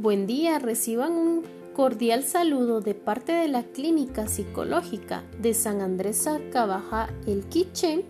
Buen 0.00 0.28
día, 0.28 0.60
reciban 0.60 1.10
un 1.10 1.42
cordial 1.74 2.22
saludo 2.22 2.80
de 2.80 2.94
parte 2.94 3.32
de 3.32 3.48
la 3.48 3.64
Clínica 3.64 4.28
Psicológica 4.28 5.24
de 5.40 5.54
San 5.54 5.80
Andrés 5.80 6.24
Arcabaja 6.28 7.08
El 7.26 7.46
Quiche, 7.46 8.04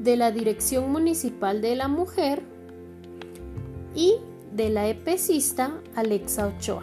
de 0.00 0.16
la 0.16 0.32
Dirección 0.32 0.90
Municipal 0.90 1.62
de 1.62 1.76
la 1.76 1.86
Mujer 1.86 2.42
y 3.94 4.16
de 4.52 4.70
la 4.70 4.88
EPECista 4.88 5.80
Alexa 5.94 6.48
Ochoa. 6.48 6.82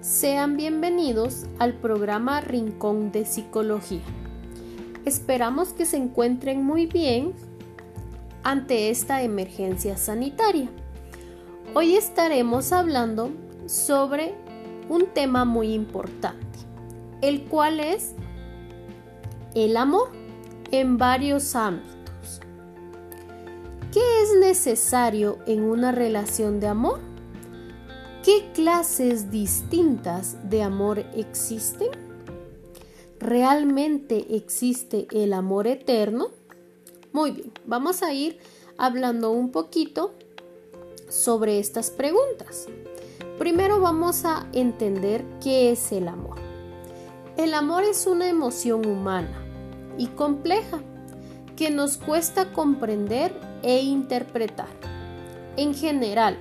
Sean 0.00 0.56
bienvenidos 0.56 1.46
al 1.58 1.74
programa 1.74 2.40
Rincón 2.40 3.10
de 3.10 3.24
Psicología. 3.24 4.04
Esperamos 5.04 5.72
que 5.72 5.86
se 5.86 5.96
encuentren 5.96 6.62
muy 6.62 6.86
bien 6.86 7.32
ante 8.44 8.90
esta 8.90 9.24
emergencia 9.24 9.96
sanitaria. 9.96 10.70
Hoy 11.78 11.94
estaremos 11.94 12.72
hablando 12.72 13.32
sobre 13.66 14.34
un 14.88 15.08
tema 15.12 15.44
muy 15.44 15.74
importante, 15.74 16.58
el 17.20 17.44
cual 17.44 17.80
es 17.80 18.14
el 19.54 19.76
amor 19.76 20.08
en 20.70 20.96
varios 20.96 21.54
ámbitos. 21.54 22.40
¿Qué 23.92 24.00
es 24.22 24.38
necesario 24.40 25.36
en 25.46 25.64
una 25.64 25.92
relación 25.92 26.60
de 26.60 26.68
amor? 26.68 26.98
¿Qué 28.24 28.50
clases 28.54 29.30
distintas 29.30 30.48
de 30.48 30.62
amor 30.62 31.00
existen? 31.14 31.88
¿Realmente 33.20 34.34
existe 34.34 35.08
el 35.10 35.34
amor 35.34 35.66
eterno? 35.66 36.28
Muy 37.12 37.32
bien, 37.32 37.52
vamos 37.66 38.02
a 38.02 38.14
ir 38.14 38.38
hablando 38.78 39.30
un 39.30 39.52
poquito 39.52 40.14
sobre 41.08 41.58
estas 41.58 41.90
preguntas. 41.90 42.66
Primero 43.38 43.80
vamos 43.80 44.24
a 44.24 44.46
entender 44.52 45.24
qué 45.42 45.70
es 45.70 45.92
el 45.92 46.08
amor. 46.08 46.38
El 47.36 47.52
amor 47.54 47.84
es 47.84 48.06
una 48.06 48.28
emoción 48.28 48.86
humana 48.86 49.44
y 49.98 50.06
compleja 50.08 50.80
que 51.56 51.70
nos 51.70 51.96
cuesta 51.96 52.52
comprender 52.52 53.38
e 53.62 53.82
interpretar. 53.82 54.68
En 55.56 55.74
general, 55.74 56.38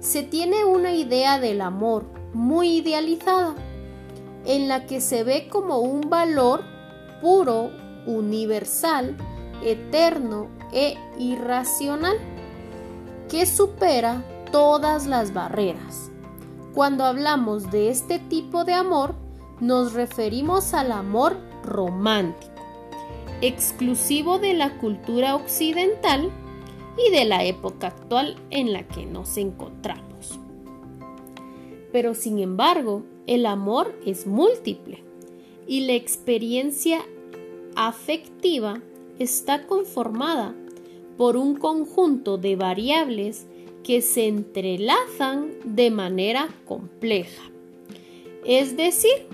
se 0.00 0.22
tiene 0.22 0.64
una 0.64 0.92
idea 0.92 1.40
del 1.40 1.60
amor 1.60 2.04
muy 2.32 2.76
idealizada, 2.78 3.54
en 4.44 4.68
la 4.68 4.86
que 4.86 5.00
se 5.00 5.24
ve 5.24 5.48
como 5.48 5.78
un 5.78 6.08
valor 6.08 6.62
puro, 7.20 7.70
universal, 8.06 9.16
eterno 9.64 10.48
e 10.72 10.94
irracional, 11.18 12.16
que 13.28 13.46
supera 13.46 14.24
todas 14.50 15.06
las 15.06 15.32
barreras 15.32 16.10
cuando 16.76 17.06
hablamos 17.06 17.70
de 17.70 17.88
este 17.88 18.18
tipo 18.18 18.66
de 18.66 18.74
amor, 18.74 19.14
nos 19.60 19.94
referimos 19.94 20.74
al 20.74 20.92
amor 20.92 21.38
romántico, 21.64 22.52
exclusivo 23.40 24.38
de 24.38 24.52
la 24.52 24.76
cultura 24.76 25.36
occidental 25.36 26.30
y 26.98 27.10
de 27.10 27.24
la 27.24 27.44
época 27.44 27.86
actual 27.86 28.36
en 28.50 28.74
la 28.74 28.86
que 28.86 29.06
nos 29.06 29.38
encontramos. 29.38 30.38
Pero 31.92 32.12
sin 32.12 32.40
embargo, 32.40 33.04
el 33.26 33.46
amor 33.46 33.98
es 34.04 34.26
múltiple 34.26 35.02
y 35.66 35.86
la 35.86 35.94
experiencia 35.94 36.98
afectiva 37.74 38.82
está 39.18 39.66
conformada 39.66 40.54
por 41.16 41.36
un 41.36 41.56
conjunto 41.56 42.38
de 42.38 42.56
variables 42.56 43.46
que 43.82 44.02
se 44.02 44.26
entrelazan 44.26 45.50
de 45.64 45.90
manera 45.90 46.48
compleja. 46.64 47.42
Es 48.44 48.76
decir, 48.76 49.26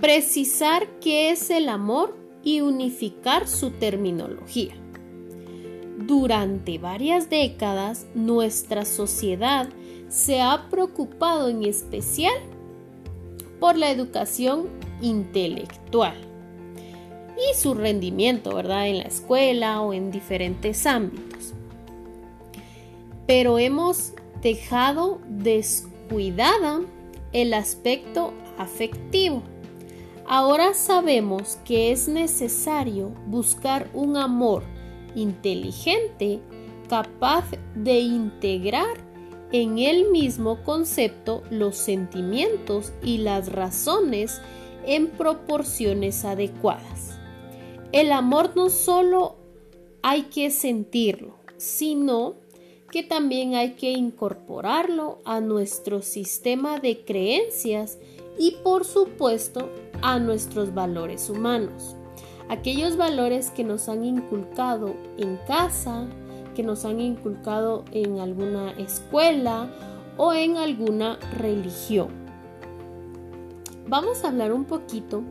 precisar 0.00 0.86
qué 1.00 1.30
es 1.30 1.50
el 1.50 1.68
amor 1.68 2.16
y 2.42 2.60
unificar 2.60 3.48
su 3.48 3.70
terminología. 3.70 4.74
Durante 5.98 6.78
varias 6.78 7.30
décadas, 7.30 8.06
nuestra 8.14 8.84
sociedad 8.84 9.68
se 10.08 10.42
ha 10.42 10.68
preocupado 10.68 11.48
en 11.48 11.64
especial 11.64 12.34
por 13.60 13.76
la 13.78 13.90
educación 13.90 14.68
intelectual 15.00 16.33
y 17.36 17.58
su 17.58 17.74
rendimiento, 17.74 18.54
¿verdad? 18.54 18.88
En 18.88 18.98
la 18.98 19.04
escuela 19.04 19.80
o 19.80 19.92
en 19.92 20.10
diferentes 20.10 20.86
ámbitos 20.86 21.54
pero 23.26 23.58
hemos 23.58 24.12
dejado 24.42 25.20
descuidada 25.28 26.80
el 27.32 27.54
aspecto 27.54 28.32
afectivo. 28.58 29.42
Ahora 30.26 30.74
sabemos 30.74 31.58
que 31.64 31.92
es 31.92 32.08
necesario 32.08 33.12
buscar 33.26 33.90
un 33.92 34.16
amor 34.16 34.62
inteligente 35.14 36.40
capaz 36.88 37.44
de 37.74 38.00
integrar 38.00 38.96
en 39.52 39.78
el 39.78 40.10
mismo 40.10 40.62
concepto 40.62 41.42
los 41.50 41.76
sentimientos 41.76 42.92
y 43.02 43.18
las 43.18 43.52
razones 43.52 44.40
en 44.86 45.08
proporciones 45.08 46.24
adecuadas. 46.24 47.13
El 47.94 48.10
amor 48.10 48.56
no 48.56 48.70
solo 48.70 49.36
hay 50.02 50.22
que 50.22 50.50
sentirlo, 50.50 51.36
sino 51.58 52.34
que 52.90 53.04
también 53.04 53.54
hay 53.54 53.74
que 53.74 53.92
incorporarlo 53.92 55.20
a 55.24 55.40
nuestro 55.40 56.02
sistema 56.02 56.80
de 56.80 57.04
creencias 57.04 58.00
y 58.36 58.56
por 58.64 58.84
supuesto 58.84 59.70
a 60.02 60.18
nuestros 60.18 60.74
valores 60.74 61.30
humanos. 61.30 61.94
Aquellos 62.48 62.96
valores 62.96 63.52
que 63.52 63.62
nos 63.62 63.88
han 63.88 64.04
inculcado 64.04 64.96
en 65.16 65.36
casa, 65.46 66.08
que 66.56 66.64
nos 66.64 66.84
han 66.84 67.00
inculcado 67.00 67.84
en 67.92 68.18
alguna 68.18 68.72
escuela 68.72 69.70
o 70.16 70.32
en 70.32 70.56
alguna 70.56 71.20
religión. 71.38 72.08
Vamos 73.86 74.24
a 74.24 74.30
hablar 74.30 74.52
un 74.52 74.64
poquito 74.64 75.22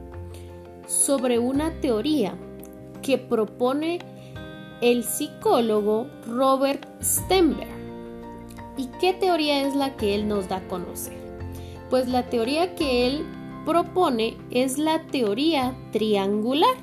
sobre 0.87 1.39
una 1.39 1.81
teoría 1.81 2.37
que 3.03 3.19
propone 3.19 3.99
el 4.81 5.03
psicólogo 5.03 6.07
Robert 6.25 6.87
Stenberg. 7.03 7.69
¿Y 8.75 8.87
qué 8.99 9.13
teoría 9.13 9.67
es 9.67 9.75
la 9.75 9.95
que 9.95 10.15
él 10.15 10.27
nos 10.27 10.49
da 10.49 10.55
a 10.57 10.67
conocer? 10.67 11.13
Pues 11.91 12.07
la 12.07 12.27
teoría 12.29 12.73
que 12.73 13.05
él 13.05 13.23
propone 13.65 14.35
es 14.49 14.79
la 14.79 15.03
teoría 15.03 15.75
triangular. 15.91 16.75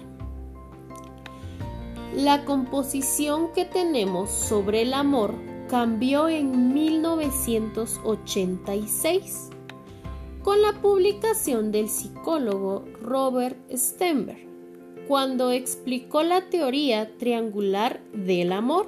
La 2.14 2.44
composición 2.44 3.53
que 3.53 3.64
tenemos 3.64 4.30
sobre 4.30 4.82
el 4.82 4.94
amor 4.94 5.34
cambió 5.69 6.28
en 6.28 6.72
1986 6.72 9.50
con 10.42 10.62
la 10.62 10.72
publicación 10.80 11.70
del 11.70 11.88
psicólogo 11.88 12.84
Robert 13.03 13.56
Stenberg 13.72 14.50
cuando 15.10 15.50
explicó 15.50 16.22
la 16.22 16.43
teoría 16.50 17.16
triangular 17.19 18.00
del 18.12 18.53
amor. 18.53 18.87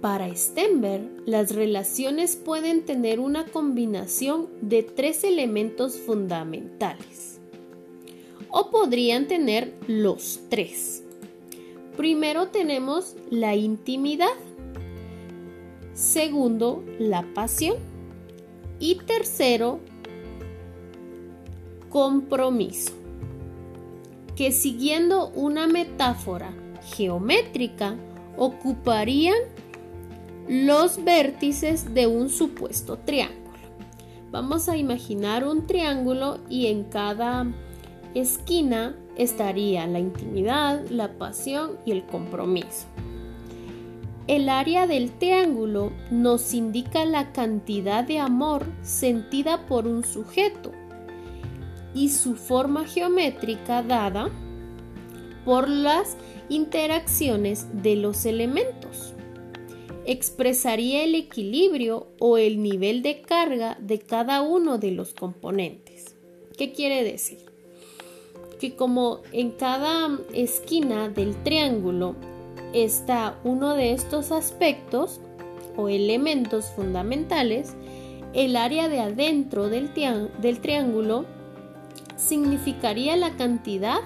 Para 0.00 0.32
Stenberg, 0.36 1.02
las 1.26 1.52
relaciones 1.52 2.36
pueden 2.36 2.84
tener 2.84 3.18
una 3.18 3.46
combinación 3.46 4.46
de 4.60 4.84
tres 4.84 5.24
elementos 5.24 5.96
fundamentales. 5.96 7.40
O 8.48 8.70
podrían 8.70 9.26
tener 9.26 9.74
los 9.88 10.38
tres. 10.48 11.02
Primero 11.96 12.46
tenemos 12.46 13.16
la 13.30 13.56
intimidad. 13.56 14.36
Segundo, 15.92 16.84
la 17.00 17.26
pasión. 17.34 17.78
Y 18.78 18.94
tercero, 18.94 19.80
compromiso 21.88 23.05
que 24.36 24.52
siguiendo 24.52 25.30
una 25.30 25.66
metáfora 25.66 26.52
geométrica 26.94 27.96
ocuparían 28.36 29.36
los 30.46 31.02
vértices 31.02 31.94
de 31.94 32.06
un 32.06 32.28
supuesto 32.28 32.98
triángulo. 32.98 33.46
Vamos 34.30 34.68
a 34.68 34.76
imaginar 34.76 35.46
un 35.46 35.66
triángulo 35.66 36.38
y 36.50 36.66
en 36.66 36.84
cada 36.84 37.46
esquina 38.14 38.94
estaría 39.16 39.86
la 39.86 39.98
intimidad, 39.98 40.84
la 40.90 41.14
pasión 41.14 41.78
y 41.86 41.92
el 41.92 42.04
compromiso. 42.04 42.86
El 44.26 44.48
área 44.48 44.86
del 44.86 45.12
triángulo 45.12 45.92
nos 46.10 46.52
indica 46.52 47.04
la 47.04 47.32
cantidad 47.32 48.04
de 48.04 48.18
amor 48.18 48.66
sentida 48.82 49.66
por 49.66 49.86
un 49.86 50.04
sujeto 50.04 50.72
y 51.96 52.10
su 52.10 52.36
forma 52.36 52.86
geométrica 52.86 53.82
dada 53.82 54.30
por 55.46 55.66
las 55.68 56.16
interacciones 56.50 57.66
de 57.82 57.96
los 57.96 58.26
elementos. 58.26 59.14
expresaría 60.08 61.02
el 61.02 61.16
equilibrio 61.16 62.06
o 62.20 62.38
el 62.38 62.62
nivel 62.62 63.02
de 63.02 63.22
carga 63.22 63.76
de 63.80 63.98
cada 63.98 64.40
uno 64.40 64.78
de 64.78 64.92
los 64.92 65.14
componentes. 65.14 66.14
¿Qué 66.56 66.70
quiere 66.70 67.02
decir? 67.02 67.40
Que 68.60 68.76
como 68.76 69.22
en 69.32 69.50
cada 69.50 70.16
esquina 70.32 71.08
del 71.08 71.34
triángulo 71.42 72.14
está 72.72 73.40
uno 73.42 73.74
de 73.74 73.94
estos 73.94 74.30
aspectos 74.30 75.20
o 75.76 75.88
elementos 75.88 76.66
fundamentales, 76.66 77.74
el 78.32 78.54
área 78.54 78.88
de 78.88 79.00
adentro 79.00 79.68
del, 79.68 79.90
triángulo 79.92 81.24
significaría 82.26 83.16
la 83.16 83.30
cantidad 83.36 84.00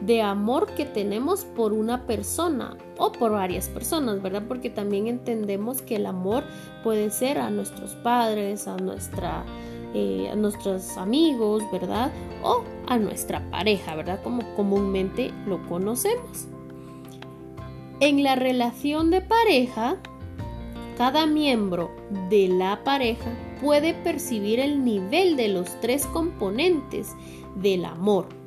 de 0.00 0.22
amor 0.22 0.66
que 0.74 0.84
tenemos 0.84 1.44
por 1.44 1.72
una 1.72 2.06
persona 2.06 2.76
o 2.98 3.12
por 3.12 3.32
varias 3.32 3.68
personas, 3.68 4.22
¿verdad? 4.22 4.44
Porque 4.46 4.70
también 4.70 5.06
entendemos 5.08 5.82
que 5.82 5.96
el 5.96 6.06
amor 6.06 6.44
puede 6.84 7.10
ser 7.10 7.38
a 7.38 7.50
nuestros 7.50 7.94
padres, 7.96 8.68
a, 8.68 8.76
nuestra, 8.76 9.44
eh, 9.94 10.28
a 10.30 10.36
nuestros 10.36 10.96
amigos, 10.96 11.64
¿verdad? 11.72 12.12
O 12.42 12.62
a 12.86 12.98
nuestra 12.98 13.50
pareja, 13.50 13.96
¿verdad? 13.96 14.20
Como 14.22 14.42
comúnmente 14.54 15.32
lo 15.46 15.66
conocemos. 15.66 16.46
En 18.00 18.22
la 18.22 18.36
relación 18.36 19.10
de 19.10 19.20
pareja, 19.20 19.96
cada 20.96 21.26
miembro 21.26 21.90
de 22.30 22.48
la 22.48 22.84
pareja 22.84 23.30
puede 23.60 23.94
percibir 23.94 24.60
el 24.60 24.84
nivel 24.84 25.36
de 25.36 25.48
los 25.48 25.80
tres 25.80 26.06
componentes 26.06 27.14
del 27.60 27.84
amor 27.84 28.38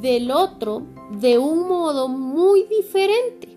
del 0.00 0.30
otro 0.30 0.82
de 1.10 1.38
un 1.38 1.68
modo 1.68 2.08
muy 2.08 2.64
diferente 2.64 3.48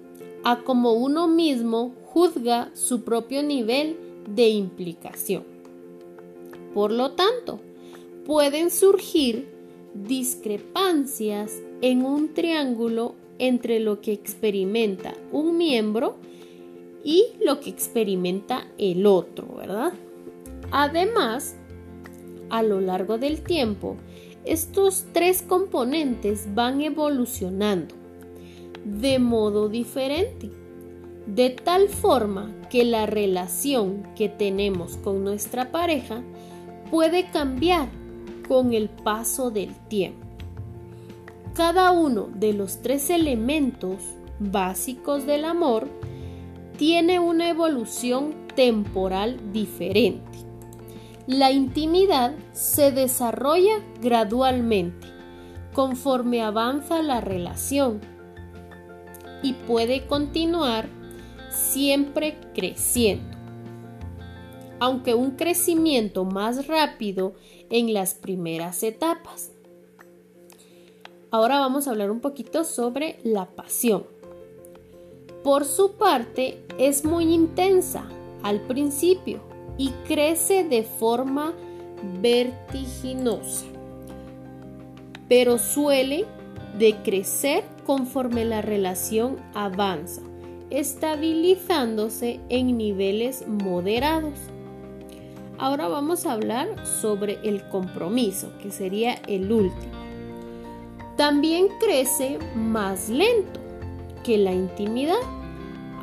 a 0.43 0.61
como 0.63 0.93
uno 0.93 1.27
mismo 1.27 1.93
juzga 2.05 2.71
su 2.73 3.03
propio 3.03 3.43
nivel 3.43 3.97
de 4.27 4.49
implicación. 4.49 5.43
Por 6.73 6.91
lo 6.91 7.11
tanto, 7.11 7.59
pueden 8.25 8.71
surgir 8.71 9.47
discrepancias 9.93 11.61
en 11.81 12.03
un 12.03 12.33
triángulo 12.33 13.15
entre 13.37 13.79
lo 13.79 14.01
que 14.01 14.11
experimenta 14.11 15.13
un 15.31 15.57
miembro 15.57 16.15
y 17.03 17.25
lo 17.41 17.59
que 17.59 17.69
experimenta 17.69 18.67
el 18.77 19.05
otro, 19.05 19.47
¿verdad? 19.57 19.93
Además, 20.71 21.55
a 22.53 22.61
lo 22.61 22.79
largo 22.81 23.17
del 23.17 23.41
tiempo, 23.41 23.97
estos 24.45 25.05
tres 25.11 25.41
componentes 25.41 26.53
van 26.53 26.81
evolucionando 26.81 27.95
de 28.85 29.17
modo 29.17 29.69
diferente, 29.69 30.51
de 31.25 31.49
tal 31.49 31.89
forma 31.89 32.53
que 32.69 32.85
la 32.85 33.07
relación 33.07 34.03
que 34.15 34.29
tenemos 34.29 34.97
con 34.97 35.23
nuestra 35.23 35.71
pareja 35.71 36.21
puede 36.91 37.31
cambiar 37.31 37.89
con 38.47 38.73
el 38.73 38.87
paso 38.87 39.49
del 39.49 39.73
tiempo. 39.87 40.27
Cada 41.55 41.89
uno 41.91 42.29
de 42.35 42.53
los 42.53 42.83
tres 42.83 43.09
elementos 43.09 43.97
básicos 44.37 45.25
del 45.25 45.45
amor 45.45 45.87
tiene 46.77 47.19
una 47.19 47.49
evolución 47.49 48.35
temporal 48.55 49.39
diferente. 49.51 50.32
La 51.27 51.51
intimidad 51.51 52.33
se 52.51 52.91
desarrolla 52.91 53.79
gradualmente 54.01 55.07
conforme 55.73 56.41
avanza 56.41 57.01
la 57.01 57.21
relación 57.21 58.01
y 59.41 59.53
puede 59.53 60.05
continuar 60.05 60.89
siempre 61.49 62.35
creciendo, 62.53 63.37
aunque 64.81 65.15
un 65.15 65.31
crecimiento 65.31 66.25
más 66.25 66.67
rápido 66.67 67.35
en 67.69 67.93
las 67.93 68.15
primeras 68.15 68.83
etapas. 68.83 69.53
Ahora 71.31 71.59
vamos 71.59 71.87
a 71.87 71.91
hablar 71.91 72.11
un 72.11 72.19
poquito 72.19 72.65
sobre 72.65 73.21
la 73.23 73.45
pasión. 73.45 74.05
Por 75.41 75.63
su 75.63 75.93
parte, 75.93 76.65
es 76.77 77.05
muy 77.05 77.33
intensa 77.33 78.03
al 78.43 78.59
principio 78.59 79.52
y 79.77 79.89
crece 80.07 80.63
de 80.63 80.83
forma 80.83 81.53
vertiginosa, 82.21 83.65
pero 85.27 85.57
suele 85.57 86.25
decrecer 86.77 87.63
conforme 87.85 88.45
la 88.45 88.61
relación 88.61 89.37
avanza, 89.53 90.21
estabilizándose 90.69 92.39
en 92.49 92.77
niveles 92.77 93.47
moderados. 93.47 94.33
Ahora 95.57 95.87
vamos 95.87 96.25
a 96.25 96.33
hablar 96.33 96.85
sobre 96.85 97.37
el 97.43 97.67
compromiso, 97.69 98.51
que 98.61 98.71
sería 98.71 99.13
el 99.27 99.51
último. 99.51 99.93
También 101.15 101.67
crece 101.79 102.39
más 102.55 103.07
lento 103.07 103.59
que 104.23 104.37
la 104.37 104.51
intimidad 104.51 105.21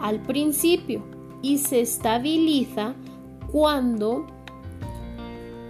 al 0.00 0.20
principio 0.20 1.02
y 1.43 1.58
se 1.58 1.81
estabiliza 1.81 2.94
cuando 3.52 4.26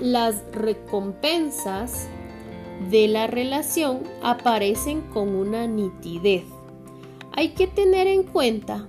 las 0.00 0.43
recompensas 0.53 2.09
de 2.91 3.09
la 3.09 3.27
relación 3.27 4.00
aparecen 4.23 5.03
con 5.03 5.35
una 5.35 5.67
nitidez. 5.67 6.44
Hay 7.32 7.50
que 7.50 7.67
tener 7.67 8.06
en 8.06 8.23
cuenta 8.23 8.88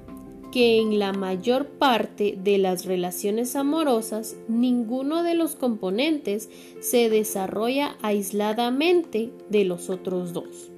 que 0.51 0.79
en 0.79 0.99
la 0.99 1.13
mayor 1.13 1.65
parte 1.67 2.37
de 2.41 2.57
las 2.57 2.85
relaciones 2.85 3.55
amorosas 3.55 4.35
ninguno 4.47 5.23
de 5.23 5.33
los 5.33 5.55
componentes 5.55 6.49
se 6.81 7.09
desarrolla 7.09 7.95
aisladamente 8.01 9.31
de 9.49 9.63
los 9.63 9.89
otros 9.89 10.33
dos. 10.33 10.69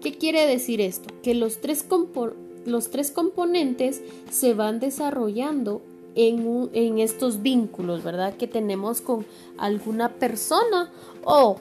¿Qué 0.00 0.14
quiere 0.18 0.46
decir 0.46 0.80
esto? 0.80 1.14
Que 1.22 1.34
los 1.34 1.60
tres, 1.60 1.86
los 2.66 2.90
tres 2.90 3.12
componentes 3.12 4.02
se 4.30 4.54
van 4.54 4.80
desarrollando 4.80 5.82
en, 6.14 6.98
estos 6.98 7.42
vínculos, 7.42 8.02
¿verdad? 8.02 8.36
Que 8.36 8.46
tenemos 8.46 9.00
con 9.00 9.26
alguna 9.58 10.10
persona 10.10 10.90
o 11.24 11.56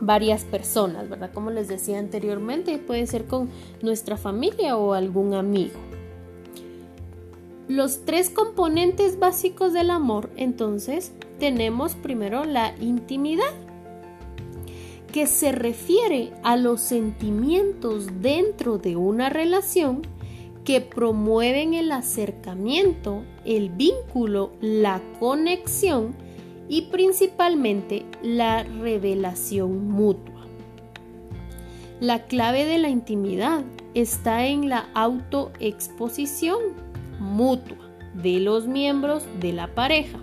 varias 0.00 0.44
personas, 0.44 1.08
¿verdad? 1.08 1.30
Como 1.32 1.50
les 1.50 1.68
decía 1.68 1.98
anteriormente, 1.98 2.78
puede 2.78 3.06
ser 3.06 3.26
con 3.26 3.48
nuestra 3.82 4.16
familia 4.16 4.76
o 4.76 4.92
algún 4.92 5.34
amigo. 5.34 5.78
Los 7.68 8.04
tres 8.04 8.30
componentes 8.30 9.18
básicos 9.18 9.72
del 9.72 9.90
amor, 9.90 10.30
entonces, 10.36 11.12
tenemos 11.40 11.94
primero 11.94 12.44
la 12.44 12.74
intimidad, 12.80 13.52
que 15.12 15.26
se 15.26 15.50
refiere 15.50 16.32
a 16.42 16.56
los 16.56 16.80
sentimientos 16.80 18.20
dentro 18.20 18.78
de 18.78 18.96
una 18.96 19.30
relación 19.30 20.02
que 20.66 20.80
promueven 20.80 21.74
el 21.74 21.92
acercamiento, 21.92 23.22
el 23.44 23.70
vínculo, 23.70 24.52
la 24.60 25.00
conexión 25.20 26.16
y 26.68 26.82
principalmente 26.82 28.04
la 28.20 28.64
revelación 28.64 29.88
mutua. 29.88 30.48
La 32.00 32.24
clave 32.24 32.64
de 32.64 32.78
la 32.78 32.88
intimidad 32.88 33.62
está 33.94 34.46
en 34.46 34.68
la 34.68 34.90
autoexposición 34.92 36.58
mutua 37.20 37.88
de 38.14 38.40
los 38.40 38.66
miembros 38.66 39.22
de 39.38 39.52
la 39.52 39.72
pareja 39.72 40.18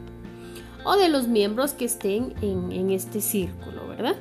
o 0.84 0.98
de 0.98 1.08
los 1.08 1.30
miembros 1.30 1.72
que 1.72 1.86
estén 1.86 2.34
en, 2.42 2.92
este 2.92 3.22
círculo, 3.22 3.88
¿verdad? 3.88 4.18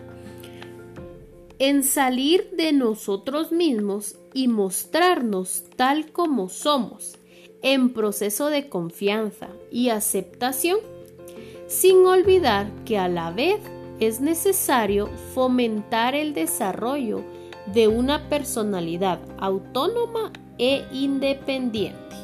en 1.59 1.83
salir 1.83 2.49
de 2.57 2.73
nosotros 2.73 3.51
mismos 3.51 4.17
y 4.35 4.49
mostrarnos 4.49 5.65
tal 5.77 6.13
como 6.13 6.49
somos, 6.49 7.19
en 7.63 7.93
proceso 7.93 8.49
de 8.49 8.69
confianza 8.69 9.49
y 9.71 9.91
aceptación, 9.91 10.79
sin 11.67 12.05
olvidar 12.07 12.71
que 12.85 12.99
a 12.99 13.09
la 13.09 13.31
vez 13.31 13.61
es 14.01 14.21
necesario 14.21 15.09
fomentar 15.35 16.15
el 16.15 16.35
desarrollo 16.35 17.23
de 17.73 17.89
una 17.89 18.29
personalidad 18.29 19.21
autónoma 19.39 20.33
e 20.59 20.85
independiente. 20.93 22.17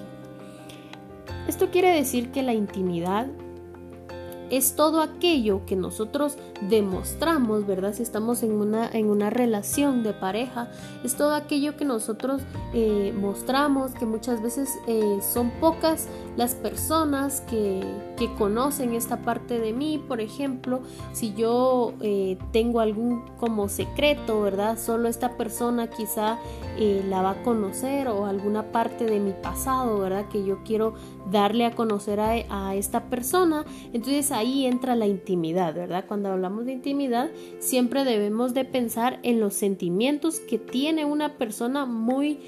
Esto 1.46 1.70
quiere 1.70 1.92
decir 1.92 2.30
que 2.30 2.42
la 2.42 2.52
intimidad 2.52 3.26
es 4.50 4.74
todo 4.76 5.00
aquello 5.00 5.64
que 5.66 5.76
nosotros 5.76 6.36
demostramos, 6.62 7.66
¿verdad? 7.66 7.94
Si 7.94 8.02
estamos 8.02 8.42
en 8.42 8.52
una, 8.52 8.88
en 8.90 9.06
una 9.10 9.30
relación 9.30 10.02
de 10.02 10.12
pareja, 10.12 10.70
es 11.04 11.16
todo 11.16 11.34
aquello 11.34 11.76
que 11.76 11.84
nosotros 11.84 12.42
eh, 12.74 13.14
mostramos, 13.18 13.92
que 13.92 14.06
muchas 14.06 14.42
veces 14.42 14.70
eh, 14.86 15.18
son 15.20 15.50
pocas 15.60 16.08
las 16.36 16.54
personas 16.54 17.40
que, 17.42 17.82
que, 18.16 18.32
conocen 18.34 18.94
esta 18.94 19.22
parte 19.22 19.58
de 19.58 19.72
mí. 19.72 20.02
Por 20.06 20.20
ejemplo, 20.20 20.80
si 21.12 21.34
yo 21.34 21.94
eh, 22.00 22.38
tengo 22.52 22.80
algún 22.80 23.24
como 23.38 23.68
secreto, 23.68 24.42
¿verdad? 24.42 24.78
Solo 24.78 25.08
esta 25.08 25.36
persona 25.36 25.88
quizá 25.88 26.38
la 26.78 27.22
va 27.22 27.30
a 27.30 27.42
conocer 27.42 28.06
o 28.06 28.26
alguna 28.26 28.70
parte 28.70 29.04
de 29.04 29.18
mi 29.18 29.32
pasado, 29.32 29.98
¿verdad? 29.98 30.28
Que 30.28 30.44
yo 30.44 30.62
quiero 30.62 30.94
darle 31.28 31.64
a 31.64 31.74
conocer 31.74 32.20
a, 32.20 32.30
a 32.50 32.76
esta 32.76 33.04
persona. 33.04 33.64
Entonces 33.92 34.30
ahí 34.38 34.66
entra 34.66 34.96
la 34.96 35.06
intimidad, 35.06 35.74
¿verdad? 35.74 36.04
Cuando 36.06 36.30
hablamos 36.30 36.66
de 36.66 36.72
intimidad, 36.72 37.30
siempre 37.58 38.04
debemos 38.04 38.54
de 38.54 38.64
pensar 38.64 39.18
en 39.22 39.40
los 39.40 39.54
sentimientos 39.54 40.40
que 40.40 40.58
tiene 40.58 41.04
una 41.04 41.36
persona 41.36 41.86
muy 41.86 42.38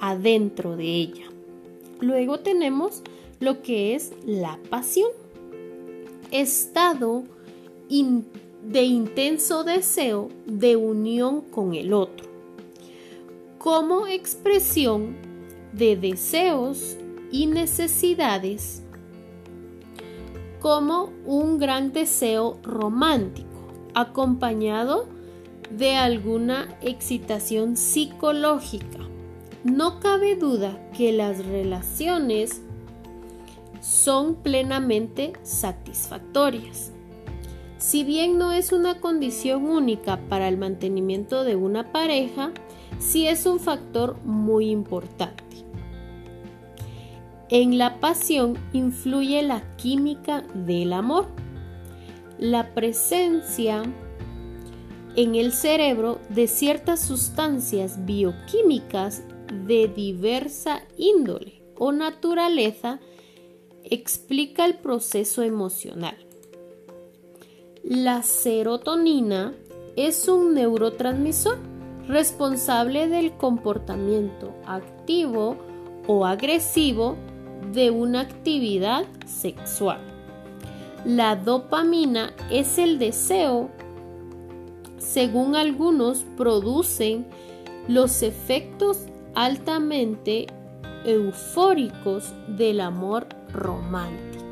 adentro 0.00 0.76
de 0.76 0.84
ella. 0.84 1.24
Luego 2.00 2.40
tenemos 2.40 3.02
lo 3.40 3.62
que 3.62 3.94
es 3.94 4.12
la 4.24 4.58
pasión. 4.70 5.10
Estado 6.30 7.24
de 8.62 8.82
intenso 8.82 9.64
deseo 9.64 10.28
de 10.46 10.76
unión 10.76 11.40
con 11.40 11.74
el 11.74 11.92
otro. 11.92 12.28
Como 13.58 14.06
expresión 14.06 15.16
de 15.72 15.96
deseos 15.96 16.96
y 17.30 17.46
necesidades 17.46 18.82
como 20.60 21.12
un 21.24 21.58
gran 21.58 21.92
deseo 21.92 22.58
romántico, 22.62 23.48
acompañado 23.94 25.06
de 25.70 25.96
alguna 25.96 26.76
excitación 26.80 27.76
psicológica. 27.76 29.00
No 29.64 30.00
cabe 30.00 30.36
duda 30.36 30.90
que 30.92 31.12
las 31.12 31.44
relaciones 31.44 32.62
son 33.80 34.36
plenamente 34.36 35.32
satisfactorias. 35.42 36.92
Si 37.78 38.02
bien 38.02 38.38
no 38.38 38.52
es 38.52 38.72
una 38.72 39.00
condición 39.00 39.66
única 39.66 40.18
para 40.28 40.48
el 40.48 40.58
mantenimiento 40.58 41.44
de 41.44 41.56
una 41.56 41.92
pareja, 41.92 42.52
sí 42.98 43.26
es 43.28 43.46
un 43.46 43.60
factor 43.60 44.16
muy 44.24 44.70
importante. 44.70 45.47
En 47.50 47.78
la 47.78 47.98
pasión 47.98 48.58
influye 48.74 49.42
la 49.42 49.62
química 49.76 50.44
del 50.54 50.92
amor. 50.92 51.28
La 52.38 52.74
presencia 52.74 53.82
en 55.16 55.34
el 55.34 55.52
cerebro 55.52 56.20
de 56.28 56.46
ciertas 56.46 57.00
sustancias 57.00 58.04
bioquímicas 58.04 59.22
de 59.66 59.88
diversa 59.88 60.82
índole 60.98 61.62
o 61.76 61.90
naturaleza 61.90 63.00
explica 63.82 64.66
el 64.66 64.74
proceso 64.74 65.42
emocional. 65.42 66.16
La 67.82 68.22
serotonina 68.22 69.54
es 69.96 70.28
un 70.28 70.52
neurotransmisor 70.52 71.56
responsable 72.06 73.08
del 73.08 73.32
comportamiento 73.38 74.54
activo 74.66 75.56
o 76.06 76.26
agresivo 76.26 77.16
de 77.72 77.90
una 77.90 78.20
actividad 78.20 79.04
sexual. 79.26 79.98
La 81.04 81.36
dopamina 81.36 82.32
es 82.50 82.78
el 82.78 82.98
deseo, 82.98 83.70
según 84.98 85.54
algunos, 85.54 86.24
producen 86.36 87.26
los 87.86 88.22
efectos 88.22 89.06
altamente 89.34 90.46
eufóricos 91.04 92.32
del 92.48 92.80
amor 92.80 93.26
romántico. 93.52 94.44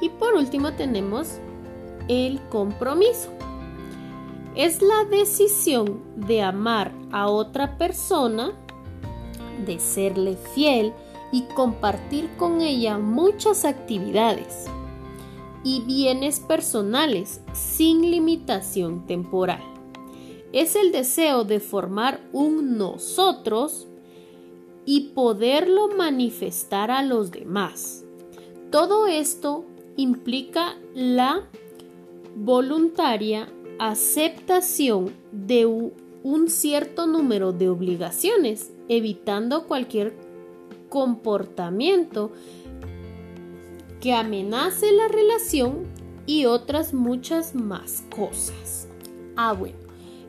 Y 0.00 0.08
por 0.08 0.34
último 0.34 0.72
tenemos 0.72 1.38
el 2.08 2.40
compromiso. 2.48 3.30
Es 4.54 4.80
la 4.82 5.04
decisión 5.04 6.02
de 6.16 6.42
amar 6.42 6.92
a 7.12 7.28
otra 7.28 7.76
persona, 7.76 8.52
de 9.66 9.78
serle 9.78 10.36
fiel, 10.54 10.92
y 11.32 11.42
compartir 11.54 12.28
con 12.36 12.60
ella 12.60 12.98
muchas 12.98 13.64
actividades 13.64 14.66
y 15.62 15.82
bienes 15.82 16.40
personales 16.40 17.40
sin 17.52 18.10
limitación 18.10 19.06
temporal. 19.06 19.62
Es 20.52 20.74
el 20.74 20.90
deseo 20.90 21.44
de 21.44 21.60
formar 21.60 22.20
un 22.32 22.76
nosotros 22.76 23.86
y 24.84 25.10
poderlo 25.10 25.88
manifestar 25.96 26.90
a 26.90 27.02
los 27.02 27.30
demás. 27.30 28.04
Todo 28.70 29.06
esto 29.06 29.64
implica 29.96 30.76
la 30.94 31.48
voluntaria 32.34 33.48
aceptación 33.78 35.14
de 35.32 35.66
un 35.66 36.50
cierto 36.50 37.06
número 37.06 37.52
de 37.52 37.68
obligaciones, 37.68 38.72
evitando 38.88 39.66
cualquier 39.66 40.14
comportamiento 40.90 42.32
que 44.00 44.12
amenace 44.12 44.92
la 44.92 45.08
relación 45.08 45.86
y 46.26 46.44
otras 46.44 46.92
muchas 46.92 47.54
más 47.54 48.04
cosas. 48.14 48.88
Ah, 49.36 49.52
bueno. 49.52 49.78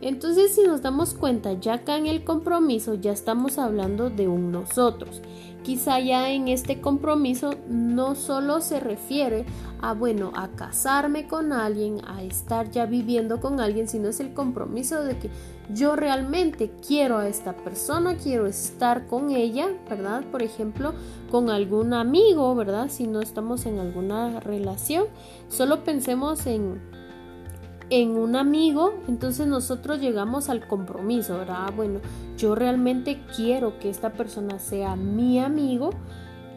Entonces 0.01 0.55
si 0.55 0.63
nos 0.63 0.81
damos 0.81 1.13
cuenta, 1.13 1.53
ya 1.53 1.75
acá 1.75 1.95
en 1.97 2.07
el 2.07 2.23
compromiso 2.23 2.95
ya 2.95 3.11
estamos 3.11 3.59
hablando 3.59 4.09
de 4.09 4.27
un 4.27 4.51
nosotros. 4.51 5.21
Quizá 5.63 5.99
ya 5.99 6.31
en 6.31 6.47
este 6.47 6.81
compromiso 6.81 7.53
no 7.67 8.15
solo 8.15 8.61
se 8.61 8.79
refiere 8.79 9.45
a, 9.79 9.93
bueno, 9.93 10.31
a 10.35 10.47
casarme 10.49 11.27
con 11.27 11.53
alguien, 11.53 12.01
a 12.07 12.23
estar 12.23 12.71
ya 12.71 12.87
viviendo 12.87 13.39
con 13.39 13.59
alguien, 13.59 13.87
sino 13.87 14.09
es 14.09 14.19
el 14.19 14.33
compromiso 14.33 15.03
de 15.03 15.19
que 15.19 15.29
yo 15.73 15.95
realmente 15.95 16.71
quiero 16.85 17.17
a 17.17 17.27
esta 17.27 17.55
persona, 17.55 18.17
quiero 18.17 18.47
estar 18.47 19.07
con 19.07 19.31
ella, 19.31 19.67
¿verdad? 19.89 20.23
Por 20.31 20.43
ejemplo, 20.43 20.93
con 21.29 21.49
algún 21.49 21.93
amigo, 21.93 22.53
¿verdad? 22.55 22.89
Si 22.89 23.07
no 23.07 23.21
estamos 23.21 23.65
en 23.65 23.79
alguna 23.79 24.39
relación, 24.39 25.05
solo 25.47 25.83
pensemos 25.83 26.45
en 26.47 26.81
en 27.91 28.11
un 28.11 28.37
amigo, 28.37 28.93
entonces 29.09 29.47
nosotros 29.47 29.99
llegamos 29.99 30.47
al 30.47 30.65
compromiso, 30.65 31.37
¿verdad? 31.37 31.65
Ah, 31.67 31.71
bueno, 31.75 31.99
yo 32.37 32.55
realmente 32.55 33.21
quiero 33.35 33.79
que 33.79 33.89
esta 33.89 34.13
persona 34.13 34.59
sea 34.59 34.95
mi 34.95 35.39
amigo 35.39 35.89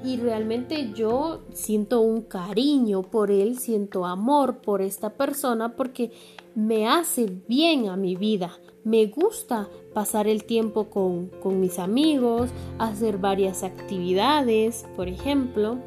y 0.04 0.18
realmente 0.18 0.92
yo 0.94 1.40
siento 1.54 2.00
un 2.00 2.22
cariño 2.22 3.02
por 3.02 3.30
él, 3.30 3.58
siento 3.58 4.04
amor 4.04 4.58
por 4.58 4.82
esta 4.82 5.10
persona 5.10 5.76
porque 5.76 6.12
me 6.54 6.86
hace 6.86 7.40
bien 7.48 7.88
a 7.88 7.96
mi 7.96 8.14
vida. 8.14 8.52
Me 8.84 9.06
gusta 9.06 9.68
pasar 9.94 10.26
el 10.28 10.44
tiempo 10.44 10.90
con, 10.90 11.28
con 11.42 11.58
mis 11.58 11.78
amigos, 11.78 12.50
hacer 12.78 13.16
varias 13.16 13.62
actividades, 13.62 14.84
por 14.94 15.08
ejemplo. 15.08 15.78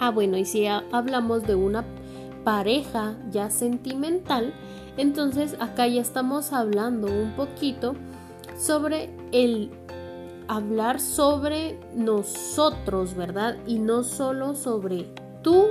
Ah, 0.00 0.10
bueno, 0.10 0.36
y 0.36 0.44
si 0.44 0.66
hablamos 0.66 1.44
de 1.44 1.54
una 1.54 1.84
pareja 2.42 3.16
ya 3.30 3.50
sentimental, 3.50 4.54
entonces 4.96 5.54
acá 5.60 5.86
ya 5.86 6.00
estamos 6.00 6.52
hablando 6.52 7.06
un 7.06 7.36
poquito 7.36 7.94
sobre 8.58 9.10
el 9.30 9.70
hablar 10.48 11.00
sobre 11.00 11.78
nosotros, 11.94 13.14
¿verdad? 13.14 13.56
Y 13.66 13.78
no 13.78 14.02
solo 14.02 14.54
sobre 14.54 15.06
tú 15.42 15.66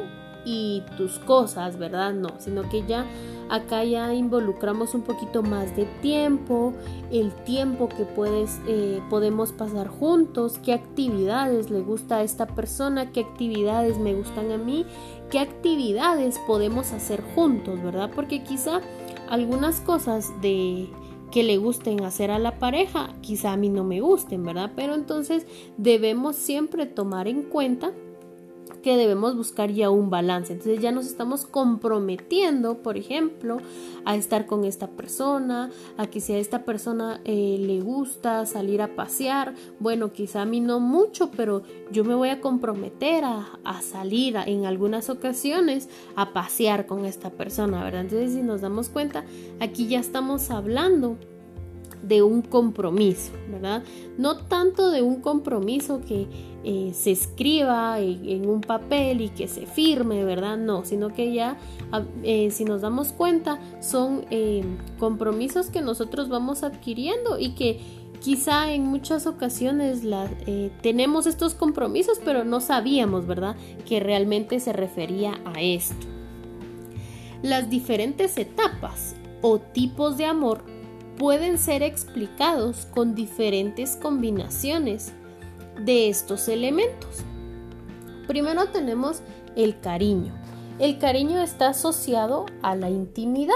y 0.46 0.84
tus 0.96 1.20
cosas, 1.20 1.78
¿verdad? 1.78 2.14
No, 2.14 2.30
sino 2.40 2.70
que 2.70 2.86
ya 2.86 3.06
acá 3.50 3.84
ya 3.84 4.14
involucramos 4.14 4.94
un 4.94 5.02
poquito 5.02 5.44
más 5.44 5.76
de 5.76 5.86
tiempo, 6.02 6.74
el 7.12 7.32
tiempo 7.44 7.90
que 7.90 8.06
puedes, 8.06 8.60
eh, 8.68 9.02
podemos 9.10 9.52
pasar 9.52 9.88
juntos, 9.88 10.60
qué 10.64 10.74
actividades 10.74 11.70
le 11.70 11.82
gusta 11.82 12.18
a 12.18 12.24
esta 12.24 12.48
persona, 12.48 13.12
qué 13.12 13.22
actividades 13.22 13.98
me 13.98 14.14
gustan 14.14 14.52
a 14.52 14.58
mí, 14.58 14.86
qué 15.30 15.40
actividades 15.40 16.40
podemos 16.48 16.92
hacer 16.92 17.24
juntos, 17.36 17.82
¿verdad? 17.84 18.12
Porque 18.16 18.44
quizá 18.44 18.82
algunas 19.30 19.80
cosas 19.80 20.30
de 20.42 20.90
que 21.36 21.44
le 21.44 21.58
gusten 21.58 22.02
hacer 22.06 22.32
a 22.32 22.40
la 22.40 22.60
pareja, 22.60 23.14
quizá 23.20 23.52
a 23.52 23.58
mí 23.58 23.68
no 23.68 23.84
me 23.84 24.00
gusten, 24.00 24.46
¿verdad? 24.46 24.72
Pero 24.74 24.96
entonces 24.96 25.46
debemos 25.76 26.38
siempre 26.38 26.86
tomar 26.86 27.28
en 27.28 27.42
cuenta 27.42 27.92
que 28.86 28.98
debemos 28.98 29.36
buscar 29.36 29.72
ya 29.72 29.90
un 29.90 30.12
balance. 30.12 30.54
Entonces 30.54 30.80
ya 30.80 30.92
nos 30.92 31.08
estamos 31.08 31.48
comprometiendo, 31.48 32.84
por 32.84 32.98
ejemplo, 32.98 33.58
a 34.06 34.16
estar 34.16 34.46
con 34.46 34.64
esta 34.64 34.92
persona, 34.92 35.72
a 35.98 36.06
que 36.06 36.22
si 36.22 36.34
a 36.34 36.38
esta 36.38 36.66
persona 36.66 37.20
eh, 37.26 37.58
le 37.60 37.82
gusta 37.82 38.46
salir 38.46 38.84
a 38.84 38.96
pasear, 38.96 39.56
bueno, 39.80 40.14
quizá 40.14 40.44
a 40.44 40.46
mí 40.46 40.60
no 40.60 40.80
mucho, 40.80 41.32
pero 41.32 41.64
yo 41.92 42.04
me 42.04 42.14
voy 42.14 42.30
a 42.30 42.42
comprometer 42.42 43.24
a, 43.24 43.82
salir 43.82 44.36
en 44.46 44.68
algunas 44.68 45.10
ocasiones 45.10 45.90
a 46.16 46.32
pasear 46.32 46.86
con 46.86 47.06
esta 47.06 47.32
persona, 47.32 47.84
¿verdad? 47.84 48.02
Entonces 48.02 48.34
si 48.34 48.44
nos 48.44 48.62
damos 48.62 48.90
cuenta, 48.90 49.26
aquí 49.60 49.88
ya 49.88 50.00
estamos 50.00 50.52
hablando 50.52 51.18
de 52.02 52.24
un 52.24 52.42
compromiso, 52.42 53.32
¿verdad? 53.50 53.84
No 54.18 54.38
tanto 54.38 54.90
de 54.90 55.02
un 55.02 55.22
compromiso 55.22 56.02
que 56.08 56.28
eh, 56.68 56.94
se 56.96 57.12
escriba 57.12 58.00
en, 58.00 58.50
un 58.50 58.62
papel 58.62 59.22
y 59.22 59.30
que 59.30 59.48
se 59.48 59.68
firme, 59.68 60.24
¿verdad? 60.26 60.58
No, 60.58 60.84
sino 60.84 61.14
que 61.14 61.32
ya, 61.32 61.58
ah, 61.92 62.04
eh, 62.24 62.50
si 62.50 62.66
nos 62.66 62.82
damos 62.82 63.12
cuenta, 63.12 63.60
son 63.82 64.26
eh, 64.32 64.64
compromisos 64.98 65.68
que 65.68 65.82
nosotros 65.82 66.28
vamos 66.28 66.64
adquiriendo 66.64 67.38
y 67.38 67.54
que 67.54 67.80
quizá 68.20 68.74
en 68.74 68.84
muchas 68.84 69.28
ocasiones 69.28 70.02
tenemos 70.82 71.28
estos 71.28 71.54
compromisos, 71.54 72.20
pero 72.26 72.44
no 72.44 72.62
sabíamos, 72.62 73.28
¿verdad? 73.28 73.56
Que 73.88 74.00
realmente 74.00 74.60
se 74.60 74.74
refería 74.74 75.40
a 75.46 75.62
esto. 75.62 76.08
Las 77.44 77.70
diferentes 77.70 78.40
etapas 78.40 79.16
o 79.44 79.60
tipos 79.60 80.18
de 80.18 80.26
amor 80.26 80.64
pueden 81.18 81.58
ser 81.58 81.84
explicados 81.84 82.88
con 82.94 83.16
diferentes 83.16 83.96
combinaciones 83.96 85.14
de 85.80 86.10
estos 86.10 86.48
elementos. 86.48 87.24
Primero 88.28 88.70
tenemos 88.70 89.22
el 89.56 89.80
cariño. 89.80 90.34
El 90.80 90.98
cariño 91.00 91.42
está 91.42 91.70
asociado 91.70 92.46
a 92.62 92.76
la 92.76 92.90
intimidad. 92.90 93.54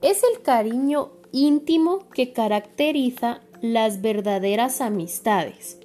Es 0.00 0.22
el 0.22 0.42
cariño 0.42 1.10
íntimo 1.32 2.08
que 2.10 2.32
caracteriza 2.32 3.40
las 3.60 4.00
verdaderas 4.00 4.80
amistades, 4.80 5.78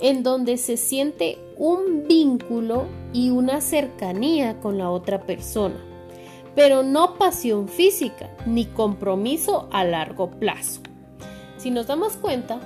en 0.00 0.22
donde 0.22 0.56
se 0.56 0.76
siente 0.76 1.38
un 1.56 2.06
vínculo 2.08 2.86
y 3.12 3.30
una 3.30 3.60
cercanía 3.60 4.60
con 4.60 4.78
la 4.78 4.90
otra 4.90 5.26
persona 5.26 5.89
pero 6.60 6.82
no 6.82 7.14
pasión 7.14 7.68
física 7.68 8.28
ni 8.44 8.66
compromiso 8.66 9.70
a 9.72 9.82
largo 9.82 10.30
plazo. 10.30 10.82
Si 11.56 11.70
nos 11.70 11.86
damos 11.86 12.18
cuenta, 12.18 12.60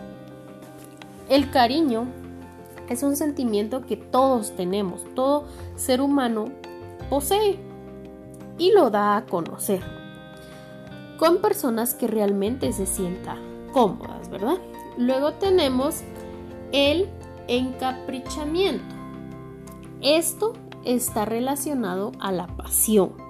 el 1.28 1.48
cariño 1.52 2.08
es 2.88 3.04
un 3.04 3.14
sentimiento 3.14 3.86
que 3.86 3.96
todos 3.96 4.56
tenemos, 4.56 5.04
todo 5.14 5.44
ser 5.76 6.00
humano 6.00 6.46
posee 7.08 7.60
y 8.58 8.72
lo 8.72 8.90
da 8.90 9.16
a 9.16 9.26
conocer 9.26 9.80
con 11.16 11.38
personas 11.40 11.94
que 11.94 12.08
realmente 12.08 12.72
se 12.72 12.86
sientan 12.86 13.38
cómodas, 13.72 14.28
¿verdad? 14.28 14.58
Luego 14.98 15.34
tenemos 15.34 16.00
el 16.72 17.08
encaprichamiento. 17.46 18.92
Esto 20.00 20.52
está 20.84 21.24
relacionado 21.24 22.10
a 22.18 22.32
la 22.32 22.48
pasión 22.48 23.23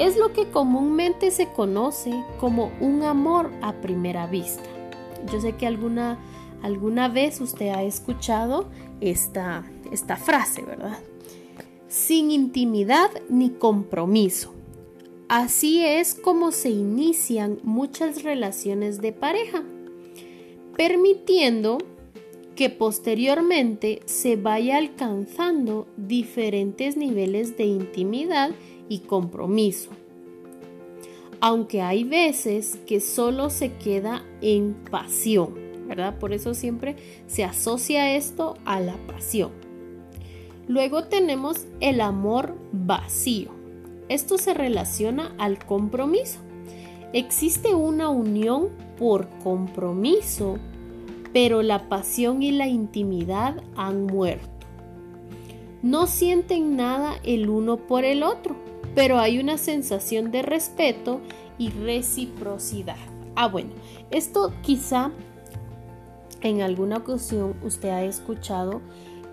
es 0.00 0.16
lo 0.16 0.32
que 0.32 0.48
comúnmente 0.50 1.30
se 1.30 1.48
conoce 1.52 2.24
como 2.38 2.72
un 2.80 3.02
amor 3.02 3.50
a 3.60 3.74
primera 3.74 4.26
vista. 4.26 4.68
Yo 5.30 5.40
sé 5.40 5.56
que 5.56 5.66
alguna, 5.66 6.18
alguna 6.62 7.08
vez 7.08 7.40
usted 7.40 7.68
ha 7.68 7.82
escuchado 7.82 8.70
esta, 9.02 9.70
esta 9.92 10.16
frase, 10.16 10.62
¿verdad? 10.62 10.98
Sin 11.88 12.30
intimidad 12.30 13.10
ni 13.28 13.50
compromiso. 13.50 14.54
Así 15.28 15.84
es 15.84 16.14
como 16.14 16.50
se 16.50 16.70
inician 16.70 17.60
muchas 17.62 18.22
relaciones 18.22 19.02
de 19.02 19.12
pareja, 19.12 19.62
permitiendo 20.76 21.76
que 22.56 22.70
posteriormente 22.70 24.00
se 24.06 24.36
vaya 24.36 24.78
alcanzando 24.78 25.86
diferentes 25.96 26.96
niveles 26.96 27.56
de 27.56 27.64
intimidad 27.64 28.50
y 28.90 28.98
compromiso. 28.98 29.90
Aunque 31.40 31.80
hay 31.80 32.04
veces 32.04 32.78
que 32.86 33.00
solo 33.00 33.48
se 33.48 33.72
queda 33.72 34.22
en 34.42 34.74
pasión, 34.90 35.54
¿verdad? 35.86 36.18
Por 36.18 36.34
eso 36.34 36.52
siempre 36.52 36.96
se 37.26 37.44
asocia 37.44 38.14
esto 38.14 38.58
a 38.66 38.80
la 38.80 38.96
pasión. 39.06 39.52
Luego 40.68 41.04
tenemos 41.04 41.66
el 41.80 42.02
amor 42.02 42.56
vacío. 42.72 43.52
Esto 44.10 44.36
se 44.36 44.52
relaciona 44.52 45.34
al 45.38 45.64
compromiso. 45.64 46.40
Existe 47.12 47.74
una 47.74 48.10
unión 48.10 48.68
por 48.98 49.28
compromiso, 49.42 50.58
pero 51.32 51.62
la 51.62 51.88
pasión 51.88 52.42
y 52.42 52.50
la 52.50 52.66
intimidad 52.66 53.62
han 53.76 54.04
muerto. 54.04 54.66
No 55.82 56.06
sienten 56.06 56.76
nada 56.76 57.14
el 57.22 57.48
uno 57.48 57.78
por 57.78 58.04
el 58.04 58.22
otro 58.22 58.69
pero 58.94 59.18
hay 59.18 59.38
una 59.38 59.58
sensación 59.58 60.30
de 60.30 60.42
respeto 60.42 61.20
y 61.58 61.70
reciprocidad. 61.70 62.96
Ah, 63.36 63.48
bueno, 63.48 63.70
esto 64.10 64.52
quizá 64.62 65.10
en 66.42 66.62
alguna 66.62 66.98
ocasión 66.98 67.54
usted 67.62 67.90
ha 67.90 68.02
escuchado 68.02 68.80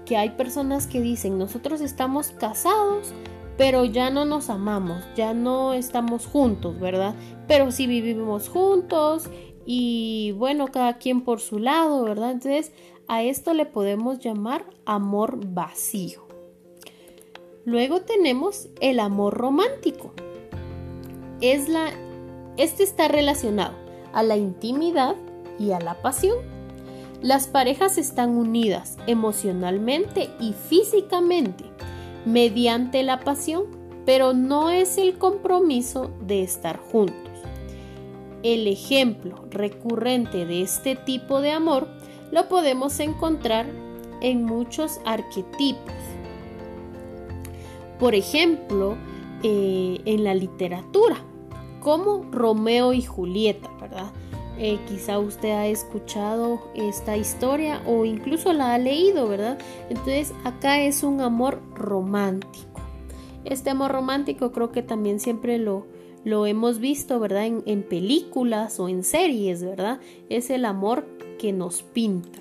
que 0.05 0.17
hay 0.17 0.31
personas 0.31 0.87
que 0.87 1.01
dicen, 1.01 1.37
nosotros 1.37 1.81
estamos 1.81 2.29
casados, 2.29 3.13
pero 3.57 3.85
ya 3.85 4.09
no 4.09 4.23
nos 4.25 4.49
amamos, 4.49 5.03
ya 5.15 5.33
no 5.33 5.73
estamos 5.73 6.25
juntos, 6.25 6.79
¿verdad? 6.79 7.15
Pero 7.47 7.71
sí 7.71 7.87
vivimos 7.87 8.49
juntos 8.49 9.29
y 9.65 10.33
bueno, 10.37 10.67
cada 10.67 10.97
quien 10.97 11.21
por 11.21 11.41
su 11.41 11.59
lado, 11.59 12.03
¿verdad? 12.03 12.31
Entonces, 12.31 12.71
a 13.07 13.23
esto 13.23 13.53
le 13.53 13.65
podemos 13.65 14.19
llamar 14.19 14.65
amor 14.85 15.39
vacío. 15.53 16.26
Luego 17.67 17.99
tenemos 17.99 18.69
el 18.79 18.97
amor 18.97 19.33
romántico. 19.33 20.13
Este 21.41 22.83
está 22.83 23.09
relacionado 23.09 23.75
a 24.13 24.23
la 24.23 24.37
intimidad 24.37 25.17
y 25.59 25.71
a 25.71 25.79
la 25.81 26.01
pasión. 26.01 26.37
Las 27.21 27.47
parejas 27.47 27.97
están 27.97 28.37
unidas 28.37 28.95
emocionalmente 29.05 30.29
y 30.39 30.53
físicamente 30.53 31.65
mediante 32.25 33.03
la 33.03 33.19
pasión, 33.19 33.65
pero 34.05 34.31
no 34.31 34.69
es 34.69 34.97
el 34.97 35.17
compromiso 35.17 36.09
de 36.21 36.43
estar 36.43 36.77
juntos. 36.77 37.33
El 38.43 38.65
ejemplo 38.67 39.43
recurrente 39.49 40.45
de 40.45 40.61
este 40.61 40.95
tipo 40.95 41.41
de 41.41 41.51
amor 41.51 41.89
lo 42.31 42.47
podemos 42.47 43.01
encontrar 43.01 43.65
en 44.21 44.45
muchos 44.45 45.01
arquetipos 45.03 46.06
por 47.99 48.15
ejemplo, 48.15 48.97
eh, 49.43 50.01
en 50.05 50.23
la 50.23 50.33
literatura, 50.33 51.17
como 51.79 52.25
Romeo 52.31 52.93
y 52.93 53.01
Julieta, 53.03 53.69
¿verdad? 53.79 54.11
Eh, 54.59 54.79
quizá 54.87 55.19
usted 55.19 55.51
ha 55.51 55.67
escuchado 55.67 56.59
esta 56.73 57.15
historia 57.15 57.81
o 57.85 58.05
incluso 58.05 58.53
la 58.53 58.73
ha 58.73 58.77
leído, 58.79 59.27
¿verdad? 59.27 59.59
Entonces 59.89 60.33
acá 60.43 60.81
es 60.81 61.03
un 61.03 61.21
amor 61.21 61.61
romántico. 61.75 62.81
Este 63.45 63.69
amor 63.69 63.91
romántico 63.91 64.51
creo 64.51 64.71
que 64.71 64.81
también 64.81 65.19
siempre 65.19 65.59
lo, 65.59 65.85
lo 66.23 66.47
hemos 66.47 66.79
visto, 66.79 67.19
¿verdad? 67.19 67.45
En, 67.45 67.61
en 67.67 67.83
películas 67.83 68.79
o 68.79 68.89
en 68.89 69.03
series, 69.03 69.63
¿verdad? 69.63 69.99
Es 70.29 70.49
el 70.49 70.65
amor 70.65 71.07
que 71.37 71.53
nos 71.53 71.83
pinta. 71.83 72.39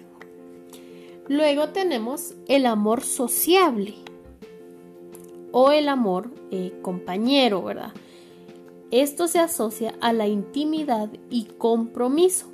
Luego 1.28 1.68
tenemos 1.68 2.34
el 2.48 2.64
amor 2.64 3.02
sociable 3.02 4.05
o 5.58 5.72
el 5.72 5.88
amor 5.88 6.34
eh, 6.50 6.74
compañero, 6.82 7.62
¿verdad? 7.62 7.94
Esto 8.90 9.26
se 9.26 9.38
asocia 9.38 9.94
a 10.02 10.12
la 10.12 10.28
intimidad 10.28 11.08
y 11.30 11.44
compromiso. 11.44 12.52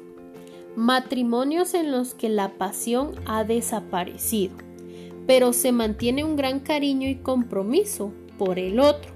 Matrimonios 0.77 1.75
en 1.75 1.91
los 1.91 2.15
que 2.15 2.29
la 2.29 2.51
pasión 2.51 3.17
ha 3.27 3.43
desaparecido, 3.43 4.55
pero 5.27 5.53
se 5.53 5.73
mantiene 5.73 6.23
un 6.23 6.37
gran 6.37 6.61
cariño 6.61 7.09
y 7.09 7.17
compromiso 7.17 8.13
por 8.39 8.61
el 8.61 8.79
otro. 8.79 9.11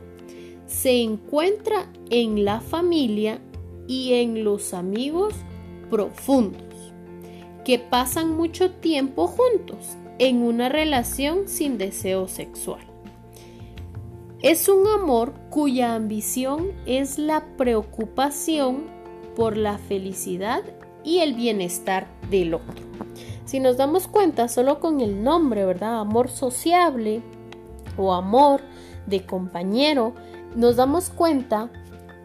Se 0.67 1.01
encuentra 1.03 1.89
en 2.11 2.45
la 2.45 2.61
familia 2.61 3.39
y 3.87 4.15
en 4.15 4.43
los 4.43 4.75
amigos 4.75 5.33
profundos, 5.91 6.93
que 7.65 7.79
pasan 7.79 8.37
mucho 8.37 8.73
tiempo 8.73 9.29
juntos 9.29 9.97
en 10.19 10.39
una 10.39 10.69
relación 10.69 11.47
sin 11.47 11.79
deseo 11.79 12.27
sexual. 12.27 12.96
Es 14.43 14.69
un 14.69 14.87
amor 14.87 15.33
cuya 15.49 15.95
ambición 15.95 16.73
es 16.85 17.19
la 17.19 17.57
preocupación 17.57 18.85
por 19.35 19.57
la 19.57 19.79
felicidad 19.79 20.63
y 21.03 21.19
el 21.19 21.33
bienestar 21.33 22.07
del 22.31 22.53
otro. 22.53 22.85
Si 23.47 23.61
nos 23.61 23.79
damos 23.79 24.09
cuenta 24.09 24.49
solo 24.49 24.79
con 24.79 25.01
el 25.01 25.23
nombre, 25.23 25.65
¿verdad? 25.65 26.01
Amor 26.01 26.29
sociable 26.29 27.23
o 27.97 28.13
amor 28.13 28.61
de 29.07 29.25
compañero, 29.25 30.13
nos 30.55 30.77
damos 30.77 31.09
cuenta 31.09 31.71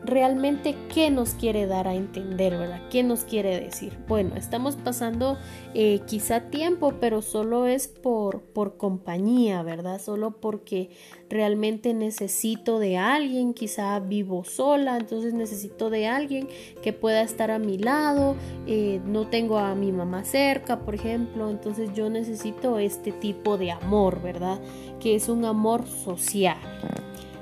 realmente 0.03 0.75
qué 0.93 1.11
nos 1.11 1.31
quiere 1.35 1.67
dar 1.67 1.87
a 1.87 1.93
entender, 1.93 2.57
¿verdad? 2.57 2.81
¿Qué 2.89 3.03
nos 3.03 3.23
quiere 3.23 3.59
decir? 3.59 3.97
Bueno, 4.07 4.35
estamos 4.35 4.75
pasando 4.75 5.37
eh, 5.73 6.01
quizá 6.07 6.49
tiempo, 6.49 6.95
pero 6.99 7.21
solo 7.21 7.67
es 7.67 7.87
por, 7.87 8.41
por 8.41 8.77
compañía, 8.77 9.61
¿verdad? 9.61 10.01
Solo 10.01 10.31
porque 10.39 10.89
realmente 11.29 11.93
necesito 11.93 12.79
de 12.79 12.97
alguien, 12.97 13.53
quizá 13.53 13.99
vivo 13.99 14.43
sola, 14.43 14.97
entonces 14.97 15.33
necesito 15.33 15.89
de 15.89 16.07
alguien 16.07 16.47
que 16.81 16.93
pueda 16.93 17.21
estar 17.21 17.51
a 17.51 17.59
mi 17.59 17.77
lado, 17.77 18.35
eh, 18.65 19.01
no 19.05 19.27
tengo 19.27 19.59
a 19.59 19.75
mi 19.75 19.91
mamá 19.91 20.23
cerca, 20.23 20.79
por 20.79 20.95
ejemplo, 20.95 21.49
entonces 21.49 21.91
yo 21.93 22.09
necesito 22.09 22.79
este 22.79 23.11
tipo 23.11 23.57
de 23.57 23.71
amor, 23.71 24.21
¿verdad? 24.21 24.59
Que 24.99 25.15
es 25.15 25.29
un 25.29 25.45
amor 25.45 25.85
social. 25.85 26.57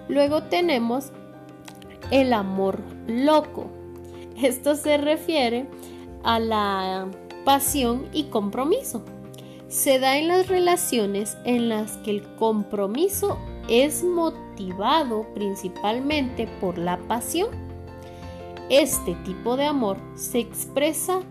Luego 0.09 0.43
tenemos 0.43 1.11
el 2.11 2.33
amor 2.33 2.81
loco. 3.07 3.67
Esto 4.41 4.75
se 4.75 4.97
refiere 4.97 5.67
a 6.23 6.39
la 6.39 7.07
pasión 7.45 8.05
y 8.13 8.25
compromiso. 8.25 9.03
Se 9.67 9.99
da 9.99 10.17
en 10.17 10.27
las 10.27 10.47
relaciones 10.47 11.37
en 11.45 11.69
las 11.69 11.97
que 11.97 12.11
el 12.11 12.35
compromiso 12.35 13.37
es 13.67 14.03
motivado 14.03 15.27
principalmente 15.33 16.47
por 16.59 16.77
la 16.77 16.97
pasión. 17.07 17.49
Este 18.69 19.15
tipo 19.25 19.57
de 19.57 19.65
amor 19.65 19.97
se 20.15 20.39
expresa 20.39 21.21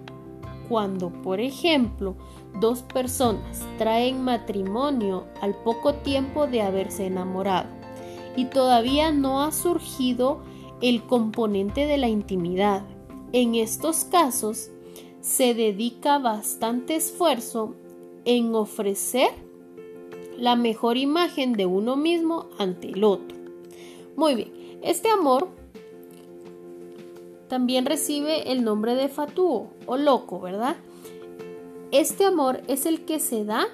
cuando, 0.69 1.11
por 1.11 1.41
ejemplo, 1.41 2.17
dos 2.61 2.83
personas 2.83 3.65
traen 3.79 4.23
matrimonio 4.23 5.25
al 5.41 5.55
poco 5.55 5.95
tiempo 5.95 6.47
de 6.47 6.63
haberse 6.63 7.07
enamorado 7.07 7.69
y 8.37 8.45
todavía 8.47 9.11
no 9.11 9.43
ha 9.43 9.51
surgido 9.51 10.43
el 10.81 11.03
componente 11.03 11.87
de 11.87 11.99
la 11.99 12.09
intimidad. 12.09 12.83
En 13.33 13.55
estos 13.55 14.05
casos 14.05 14.71
se 15.21 15.55
dedica 15.55 16.19
bastante 16.19 16.97
esfuerzo 16.97 17.75
en 18.25 18.55
ofrecer 18.55 19.29
la 20.37 20.55
mejor 20.57 20.97
imagen 20.97 21.53
de 21.53 21.67
uno 21.67 21.97
mismo 21.97 22.47
ante 22.59 22.89
el 22.89 23.05
otro. 23.05 23.37
Muy 24.17 24.35
bien, 24.35 24.53
este 24.83 25.09
amor 25.11 25.49
también 27.49 27.87
recibe 27.87 28.53
el 28.53 28.63
nombre 28.63 28.95
de 28.95 29.09
fatuo 29.09 29.71
o 29.87 29.97
loco, 29.97 30.41
¿verdad? 30.41 30.77
Este 31.91 32.25
amor 32.25 32.61
es 32.69 32.87
el 32.87 33.05
que 33.05 33.19
se 33.19 33.45
da 33.45 33.67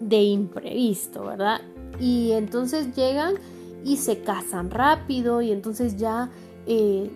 de 0.00 0.22
imprevisto, 0.22 1.24
¿verdad? 1.24 1.60
Y 2.00 2.32
entonces 2.32 2.94
llegan 2.94 3.34
y 3.84 3.96
se 3.96 4.22
casan 4.22 4.70
rápido 4.70 5.42
y 5.42 5.52
entonces 5.52 5.96
ya 5.96 6.30
eh, 6.66 7.10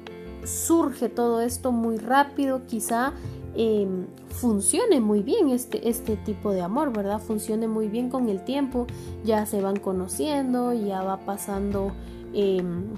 surge 0.44 1.08
todo 1.08 1.40
esto 1.40 1.72
muy 1.72 1.98
rápido, 1.98 2.62
quizá 2.66 3.12
em, 3.54 4.06
funcione 4.28 5.00
muy 5.00 5.22
bien 5.22 5.50
este, 5.50 5.88
este 5.88 6.16
tipo 6.16 6.52
de 6.52 6.62
amor, 6.62 6.92
¿verdad? 6.92 7.20
Funcione 7.20 7.68
muy 7.68 7.88
bien 7.88 8.10
con 8.10 8.28
el 8.28 8.44
tiempo, 8.44 8.86
ya 9.24 9.46
se 9.46 9.60
van 9.60 9.76
conociendo, 9.76 10.72
ya 10.72 11.02
va 11.02 11.18
pasando 11.18 11.92
em, 12.32 12.94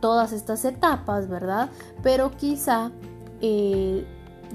todas 0.00 0.32
estas 0.32 0.64
etapas, 0.64 1.28
¿verdad? 1.28 1.70
Pero 2.02 2.30
quizá 2.36 2.92
eh, 3.40 4.04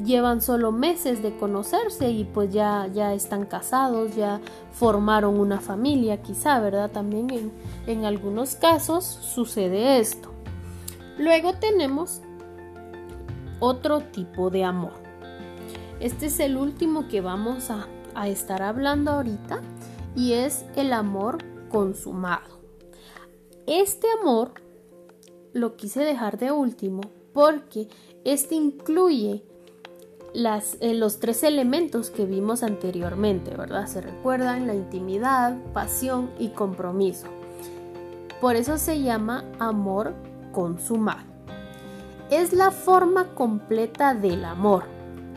llevan 0.04 0.42
solo 0.42 0.72
meses 0.72 1.24
de 1.24 1.36
conocerse 1.38 2.10
y 2.10 2.26
pues 2.26 2.52
ya, 2.52 2.88
ya 2.94 3.14
están 3.14 3.46
casados, 3.46 4.16
ya 4.16 4.42
formaron 4.72 5.40
una 5.40 5.62
familia, 5.62 6.22
quizá, 6.22 6.60
¿verdad? 6.60 6.92
También 6.92 7.30
en, 7.30 7.52
en 7.88 8.06
algunos 8.06 8.56
casos 8.56 9.06
sucede 9.06 10.00
esto. 10.00 10.32
Luego 11.18 11.54
tenemos 11.54 12.22
otro 13.60 14.02
tipo 14.02 14.50
de 14.50 14.66
amor. 14.66 14.94
Este 16.00 16.26
es 16.26 16.40
el 16.40 16.58
último 16.58 17.08
que 17.08 17.22
vamos 17.22 17.72
a, 17.72 17.88
a 18.16 18.28
estar 18.28 18.62
hablando 18.62 19.12
ahorita 19.12 19.62
y 20.16 20.34
es 20.34 20.66
el 20.76 20.92
amor 20.92 21.38
consumado. 21.70 22.60
Este 23.66 24.08
amor 24.22 24.54
lo 25.54 25.78
quise 25.78 26.02
dejar 26.02 26.38
de 26.38 26.52
último 26.52 27.02
porque 27.34 27.88
este 28.26 28.56
incluye 28.56 29.44
eh, 30.36 30.94
los 30.94 31.20
tres 31.20 31.44
elementos 31.44 32.10
que 32.10 32.26
vimos 32.26 32.62
anteriormente, 32.62 33.56
¿verdad? 33.56 33.88
Se 33.88 34.02
recuerdan 34.02 34.68
la 34.68 34.76
intimidad, 34.76 35.56
pasión 35.74 36.30
y 36.38 36.50
compromiso. 36.50 37.28
Por 38.42 38.56
eso 38.56 38.78
se 38.78 39.02
llama 39.02 39.46
amor 39.60 40.14
consumado. 40.52 41.24
Es 42.30 42.54
la 42.54 42.72
forma 42.72 43.34
completa 43.34 44.14
del 44.14 44.44
amor. 44.44 44.84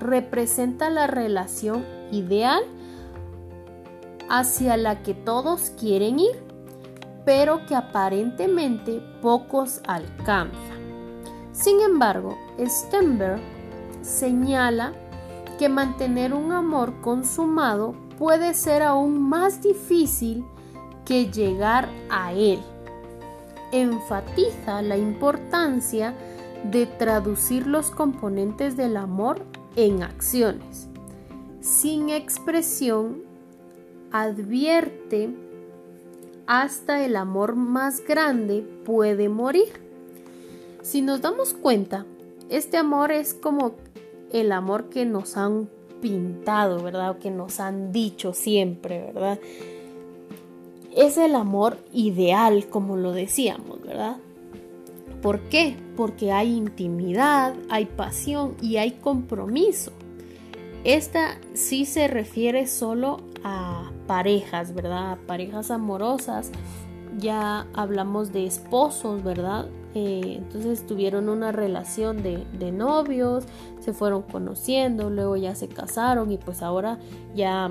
Representa 0.00 0.90
la 0.90 1.06
relación 1.06 1.84
ideal 2.10 2.62
hacia 4.28 4.76
la 4.76 5.02
que 5.02 5.14
todos 5.14 5.70
quieren 5.78 6.18
ir, 6.18 6.42
pero 7.24 7.64
que 7.66 7.74
aparentemente 7.74 9.00
pocos 9.22 9.80
alcanzan. 9.86 10.78
Sin 11.52 11.80
embargo, 11.80 12.36
Stenberg 12.66 13.40
señala 14.02 14.92
que 15.58 15.68
mantener 15.68 16.32
un 16.34 16.52
amor 16.52 17.00
consumado 17.00 17.94
puede 18.18 18.54
ser 18.54 18.82
aún 18.82 19.28
más 19.28 19.62
difícil 19.62 20.44
que 21.04 21.30
llegar 21.30 21.88
a 22.10 22.32
él. 22.32 22.60
Enfatiza 23.72 24.82
la 24.82 24.96
importancia 24.96 26.14
de 26.64 26.86
traducir 26.86 27.66
los 27.66 27.90
componentes 27.90 28.76
del 28.76 28.96
amor 28.96 29.44
en 29.76 30.02
acciones. 30.02 30.88
Sin 31.60 32.08
expresión, 32.10 33.22
advierte 34.10 35.30
hasta 36.46 37.04
el 37.04 37.16
amor 37.16 37.56
más 37.56 38.02
grande 38.04 38.66
puede 38.84 39.28
morir. 39.28 39.68
Si 40.82 41.02
nos 41.02 41.20
damos 41.20 41.52
cuenta, 41.52 42.06
este 42.48 42.78
amor 42.78 43.12
es 43.12 43.34
como 43.34 43.72
el 44.32 44.52
amor 44.52 44.88
que 44.88 45.04
nos 45.04 45.36
han 45.36 45.68
pintado, 46.00 46.82
¿verdad? 46.82 47.10
O 47.10 47.18
que 47.18 47.30
nos 47.30 47.60
han 47.60 47.92
dicho 47.92 48.32
siempre, 48.32 49.12
¿verdad? 49.12 49.38
Es 50.94 51.18
el 51.18 51.34
amor 51.34 51.78
ideal, 51.92 52.66
como 52.68 52.96
lo 52.96 53.12
decíamos, 53.12 53.80
¿verdad? 53.82 54.16
¿Por 55.22 55.40
qué? 55.48 55.76
Porque 55.96 56.32
hay 56.32 56.56
intimidad, 56.56 57.54
hay 57.68 57.86
pasión 57.86 58.54
y 58.62 58.76
hay 58.76 58.92
compromiso. 58.92 59.92
Esta 60.84 61.38
sí 61.54 61.84
se 61.84 62.06
refiere 62.06 62.66
solo 62.66 63.18
a 63.42 63.90
parejas, 64.06 64.74
¿verdad? 64.74 65.12
A 65.12 65.16
parejas 65.16 65.70
amorosas. 65.70 66.52
Ya 67.18 67.66
hablamos 67.74 68.32
de 68.32 68.46
esposos, 68.46 69.24
¿verdad? 69.24 69.68
Eh, 69.94 70.34
entonces 70.38 70.86
tuvieron 70.86 71.28
una 71.28 71.50
relación 71.50 72.22
de, 72.22 72.46
de, 72.58 72.72
novios, 72.72 73.44
se 73.80 73.92
fueron 73.92 74.22
conociendo, 74.22 75.08
luego 75.08 75.36
ya 75.36 75.54
se 75.54 75.68
casaron 75.68 76.30
y 76.30 76.36
pues 76.36 76.62
ahora 76.62 76.98
ya 77.34 77.70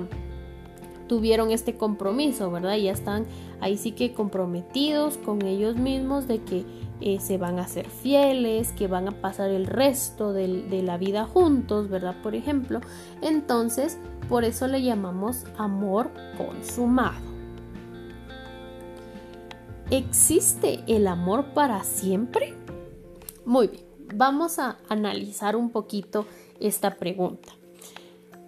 tuvieron 1.06 1.50
este 1.50 1.76
compromiso, 1.76 2.50
¿verdad? 2.50 2.76
Ya 2.76 2.92
están 2.92 3.24
ahí 3.60 3.76
sí 3.76 3.92
que 3.92 4.12
comprometidos 4.12 5.16
con 5.16 5.42
ellos 5.42 5.76
mismos 5.76 6.28
de 6.28 6.42
que 6.42 6.64
eh, 7.00 7.20
se 7.20 7.38
van 7.38 7.58
a 7.58 7.68
ser 7.68 7.88
fieles, 7.88 8.72
que 8.72 8.88
van 8.88 9.08
a 9.08 9.12
pasar 9.12 9.50
el 9.50 9.66
resto 9.66 10.32
de, 10.32 10.62
de 10.64 10.82
la 10.82 10.98
vida 10.98 11.24
juntos, 11.24 11.88
¿verdad? 11.88 12.16
Por 12.22 12.34
ejemplo, 12.34 12.80
entonces 13.22 13.98
por 14.28 14.44
eso 14.44 14.66
le 14.66 14.82
llamamos 14.82 15.44
amor 15.56 16.10
consumado. 16.36 17.27
¿Existe 19.90 20.80
el 20.86 21.06
amor 21.06 21.54
para 21.54 21.82
siempre? 21.82 22.52
Muy 23.46 23.68
bien, 23.68 23.84
vamos 24.14 24.58
a 24.58 24.76
analizar 24.90 25.56
un 25.56 25.70
poquito 25.70 26.26
esta 26.60 26.96
pregunta. 26.96 27.54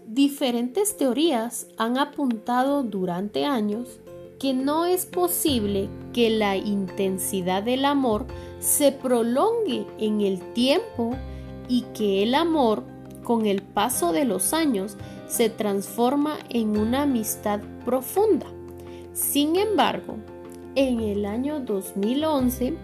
Diferentes 0.06 0.98
teorías 0.98 1.66
han 1.78 1.96
apuntado 1.96 2.82
durante 2.82 3.46
años 3.46 4.00
que 4.38 4.52
no 4.52 4.84
es 4.84 5.06
posible 5.06 5.88
que 6.12 6.28
la 6.28 6.58
intensidad 6.58 7.62
del 7.62 7.86
amor 7.86 8.26
se 8.58 8.92
prolongue 8.92 9.86
en 9.98 10.20
el 10.20 10.52
tiempo 10.52 11.16
y 11.68 11.82
que 11.94 12.22
el 12.22 12.34
amor 12.34 12.84
con 13.24 13.46
el 13.46 13.62
paso 13.62 14.12
de 14.12 14.26
los 14.26 14.52
años 14.52 14.98
se 15.26 15.48
transforma 15.48 16.36
en 16.50 16.76
una 16.76 17.02
amistad 17.02 17.60
profunda. 17.86 18.46
Sin 19.14 19.56
embargo, 19.56 20.16
en 20.74 21.00
el 21.00 21.26
año 21.26 21.60
2011, 21.60 22.74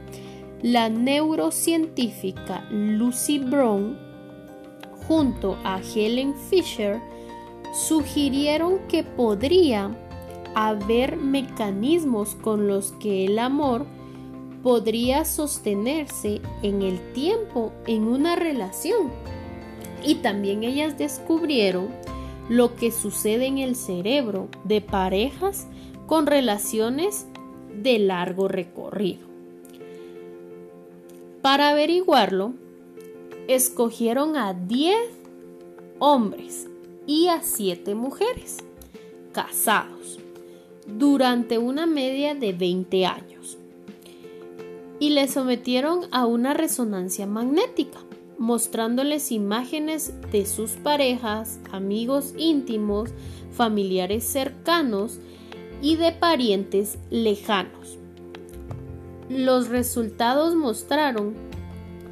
la 0.62 0.88
neurocientífica 0.88 2.66
Lucy 2.70 3.38
Brown, 3.38 3.99
junto 5.07 5.57
a 5.64 5.81
Helen 5.81 6.35
Fisher, 6.35 7.01
sugirieron 7.72 8.79
que 8.88 9.05
podría 9.05 9.96
haber 10.55 11.16
mecanismos 11.16 12.35
con 12.37 12.66
los 12.66 12.92
que 12.92 13.27
el 13.27 13.38
amor 13.38 13.87
podría 14.62 15.25
sostenerse 15.25 16.40
en 16.62 16.83
el 16.83 17.12
tiempo 17.12 17.72
en 17.87 18.09
una 18.09 18.35
relación. 18.35 19.11
Y 20.03 20.16
también 20.16 20.64
ellas 20.64 20.96
descubrieron 20.99 21.88
lo 22.49 22.75
que 22.75 22.90
sucede 22.90 23.46
en 23.46 23.59
el 23.59 23.77
cerebro 23.77 24.49
de 24.64 24.81
parejas 24.81 25.66
con 26.07 26.27
relaciones 26.27 27.27
de 27.83 27.99
largo 27.99 28.49
recorrido. 28.49 29.27
Para 31.43 31.71
averiguarlo, 31.71 32.55
escogieron 33.49 34.37
a 34.37 34.53
10 34.55 34.97
hombres 35.99 36.69
y 37.07 37.29
a 37.29 37.43
7 37.43 37.95
mujeres 37.95 38.59
casados 39.33 40.19
durante 40.87 41.59
una 41.59 41.87
media 41.87 42.35
de 42.35 42.53
20 42.53 43.07
años 43.07 43.59
y 44.99 45.11
le 45.11 45.29
sometieron 45.29 46.07
a 46.11 46.27
una 46.27 46.55
resonancia 46.55 47.27
magnética, 47.27 47.99
mostrándoles 48.39 49.33
imágenes 49.33 50.15
de 50.33 50.47
sus 50.47 50.73
parejas, 50.73 51.61
amigos 51.71 52.35
íntimos, 52.37 53.11
familiares 53.53 54.25
cercanos 54.25 55.21
y 55.83 55.97
de 55.97 56.12
parientes 56.12 56.99
lejanos. 57.11 57.99
Los 59.29 59.69
resultados 59.69 60.55
mostraron 60.55 61.35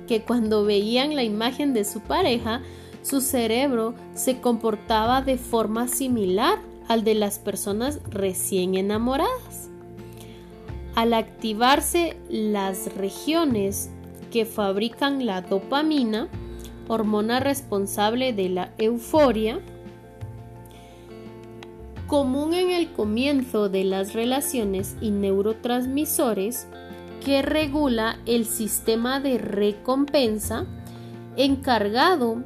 que 0.07 0.23
cuando 0.23 0.65
veían 0.65 1.15
la 1.15 1.23
imagen 1.23 1.73
de 1.73 1.85
su 1.85 2.01
pareja, 2.01 2.61
su 3.03 3.21
cerebro 3.21 3.95
se 4.15 4.41
comportaba 4.41 5.23
de 5.23 5.39
forma 5.39 5.89
similar 5.89 6.59
al 6.89 7.05
de 7.05 7.15
las 7.15 7.39
personas 7.39 8.01
recién 8.11 8.75
enamoradas. 8.75 9.71
Al 10.95 11.15
activarse 11.15 12.17
las 12.29 12.95
regiones 12.95 13.91
que 14.31 14.45
fabrican 14.45 15.27
la 15.27 15.43
dopamina, 15.43 16.29
hormona 16.89 17.41
responsable 17.41 18.33
de 18.33 18.49
la 18.49 18.75
euforia, 18.79 19.61
común 22.07 22.55
en 22.55 22.71
el 22.71 22.93
comienzo 22.93 23.69
de 23.69 23.85
las 23.85 24.13
relaciones 24.13 24.97
y 25.01 25.11
neurotransmisores 25.11 26.67
que 27.25 27.43
regula 27.43 28.19
el 28.27 28.45
sistema 28.45 29.21
de 29.21 29.39
recompensa 29.39 30.67
encargado 31.37 32.43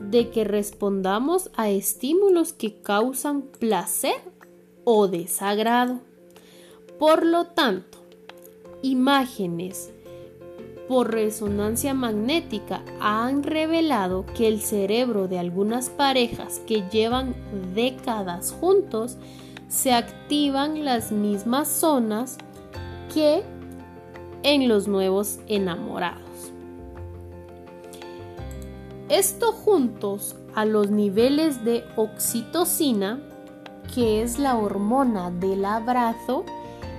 de 0.00 0.30
que 0.30 0.44
respondamos 0.44 1.50
a 1.56 1.70
estímulos 1.70 2.52
que 2.52 2.80
causan 2.80 3.42
placer 3.42 4.16
o 4.84 5.08
desagrado. 5.08 6.00
Por 6.98 7.24
lo 7.24 7.46
tanto, 7.46 7.98
imágenes 8.82 9.90
por 10.88 11.12
resonancia 11.12 11.92
magnética 11.92 12.82
han 12.98 13.42
revelado 13.42 14.24
que 14.34 14.48
el 14.48 14.60
cerebro 14.60 15.28
de 15.28 15.38
algunas 15.38 15.90
parejas 15.90 16.60
que 16.66 16.88
llevan 16.90 17.34
décadas 17.74 18.56
juntos 18.58 19.18
se 19.68 19.92
activan 19.92 20.84
las 20.86 21.12
mismas 21.12 21.68
zonas 21.68 22.38
que 23.12 23.42
en 24.42 24.66
los 24.66 24.88
nuevos 24.88 25.40
enamorados. 25.46 26.22
Esto 29.10 29.52
juntos 29.52 30.36
a 30.54 30.64
los 30.64 30.90
niveles 30.90 31.64
de 31.64 31.84
oxitocina, 31.96 33.20
que 33.94 34.22
es 34.22 34.38
la 34.38 34.56
hormona 34.56 35.30
del 35.30 35.64
abrazo, 35.64 36.44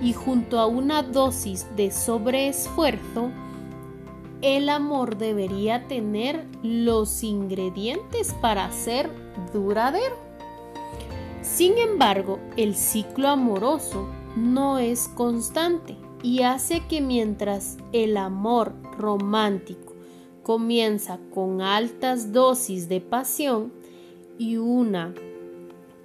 y 0.00 0.12
junto 0.12 0.58
a 0.58 0.66
una 0.66 1.02
dosis 1.02 1.66
de 1.76 1.90
sobreesfuerzo, 1.90 3.30
el 4.42 4.68
amor 4.68 5.18
debería 5.18 5.86
tener 5.86 6.46
los 6.62 7.22
ingredientes 7.22 8.34
para 8.40 8.70
ser 8.72 9.10
duradero. 9.52 10.16
Sin 11.42 11.78
embargo, 11.78 12.38
el 12.56 12.74
ciclo 12.74 13.28
amoroso 13.28 14.08
no 14.36 14.78
es 14.78 15.08
constante 15.08 15.96
y 16.22 16.42
hace 16.42 16.86
que 16.86 17.00
mientras 17.00 17.78
el 17.92 18.16
amor 18.16 18.74
romántico 18.98 19.94
comienza 20.42 21.18
con 21.32 21.60
altas 21.60 22.32
dosis 22.32 22.88
de 22.88 23.00
pasión 23.00 23.72
y 24.38 24.56
una 24.56 25.14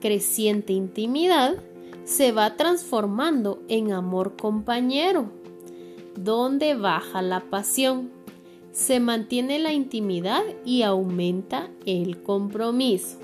creciente 0.02 0.74
intimidad, 0.74 1.56
se 2.04 2.32
va 2.32 2.56
transformando 2.56 3.60
en 3.68 3.92
amor 3.92 4.36
compañero, 4.36 5.32
donde 6.16 6.76
baja 6.76 7.22
la 7.22 7.40
pasión, 7.50 8.12
se 8.76 9.00
mantiene 9.00 9.58
la 9.58 9.72
intimidad 9.72 10.44
y 10.66 10.82
aumenta 10.82 11.70
el 11.86 12.22
compromiso. 12.24 13.18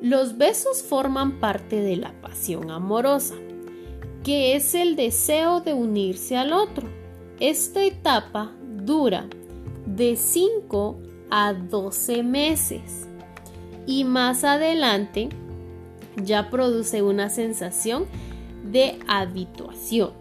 Los 0.00 0.38
besos 0.38 0.82
forman 0.82 1.40
parte 1.40 1.76
de 1.76 1.96
la 1.96 2.18
pasión 2.22 2.70
amorosa, 2.70 3.34
que 4.24 4.56
es 4.56 4.74
el 4.74 4.96
deseo 4.96 5.60
de 5.60 5.74
unirse 5.74 6.38
al 6.38 6.54
otro. 6.54 6.88
Esta 7.38 7.84
etapa 7.84 8.52
dura 8.82 9.26
de 9.84 10.16
5 10.16 10.98
a 11.30 11.52
12 11.52 12.22
meses 12.22 13.06
y 13.86 14.04
más 14.04 14.42
adelante 14.42 15.28
ya 16.16 16.48
produce 16.48 17.02
una 17.02 17.28
sensación 17.28 18.06
de 18.64 18.98
habituación 19.06 20.12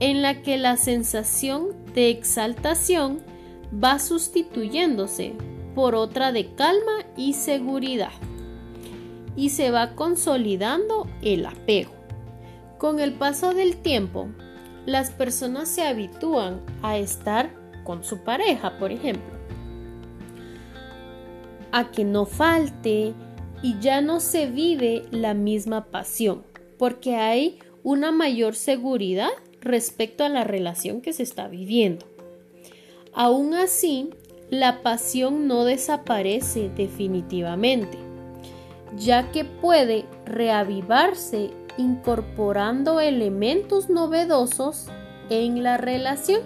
en 0.00 0.22
la 0.22 0.40
que 0.40 0.56
la 0.56 0.78
sensación 0.78 1.81
de 1.94 2.10
exaltación 2.10 3.20
va 3.72 3.98
sustituyéndose 3.98 5.34
por 5.74 5.94
otra 5.94 6.32
de 6.32 6.54
calma 6.54 7.06
y 7.16 7.34
seguridad 7.34 8.12
y 9.36 9.50
se 9.50 9.70
va 9.70 9.94
consolidando 9.94 11.06
el 11.22 11.46
apego. 11.46 11.92
Con 12.78 13.00
el 13.00 13.14
paso 13.14 13.54
del 13.54 13.76
tiempo, 13.76 14.28
las 14.86 15.10
personas 15.10 15.68
se 15.68 15.82
habitúan 15.82 16.60
a 16.82 16.98
estar 16.98 17.50
con 17.84 18.04
su 18.04 18.18
pareja, 18.18 18.78
por 18.78 18.92
ejemplo. 18.92 19.32
A 21.70 21.90
que 21.90 22.04
no 22.04 22.26
falte 22.26 23.14
y 23.62 23.78
ya 23.78 24.00
no 24.00 24.20
se 24.20 24.46
vive 24.46 25.04
la 25.10 25.34
misma 25.34 25.86
pasión, 25.86 26.42
porque 26.78 27.16
hay 27.16 27.58
una 27.82 28.12
mayor 28.12 28.54
seguridad 28.54 29.30
respecto 29.62 30.24
a 30.24 30.28
la 30.28 30.44
relación 30.44 31.00
que 31.00 31.12
se 31.12 31.22
está 31.22 31.48
viviendo. 31.48 32.06
Aún 33.14 33.54
así, 33.54 34.10
la 34.50 34.82
pasión 34.82 35.46
no 35.46 35.64
desaparece 35.64 36.70
definitivamente, 36.76 37.96
ya 38.96 39.30
que 39.32 39.44
puede 39.44 40.04
reavivarse 40.26 41.50
incorporando 41.78 43.00
elementos 43.00 43.88
novedosos 43.88 44.88
en 45.30 45.62
la 45.62 45.78
relación. 45.78 46.42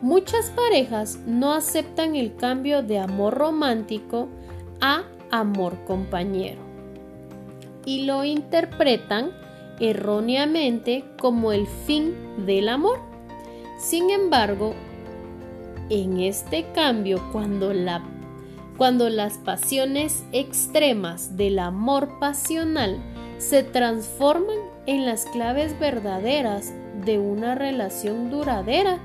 Muchas 0.00 0.50
parejas 0.50 1.18
no 1.26 1.52
aceptan 1.52 2.16
el 2.16 2.36
cambio 2.36 2.82
de 2.82 2.98
amor 2.98 3.34
romántico 3.34 4.28
a 4.80 5.04
amor 5.30 5.84
compañero 5.84 6.60
y 7.84 8.04
lo 8.04 8.24
interpretan 8.24 9.30
erróneamente 9.80 11.04
como 11.18 11.52
el 11.52 11.66
fin 11.66 12.14
del 12.46 12.68
amor. 12.68 13.00
Sin 13.78 14.10
embargo, 14.10 14.74
en 15.88 16.20
este 16.20 16.70
cambio, 16.72 17.20
cuando, 17.32 17.72
la, 17.72 18.02
cuando 18.76 19.08
las 19.08 19.38
pasiones 19.38 20.24
extremas 20.32 21.36
del 21.36 21.58
amor 21.58 22.18
pasional 22.20 23.00
se 23.38 23.62
transforman 23.62 24.58
en 24.86 25.06
las 25.06 25.24
claves 25.26 25.78
verdaderas 25.80 26.72
de 27.04 27.18
una 27.18 27.54
relación 27.54 28.30
duradera, 28.30 28.98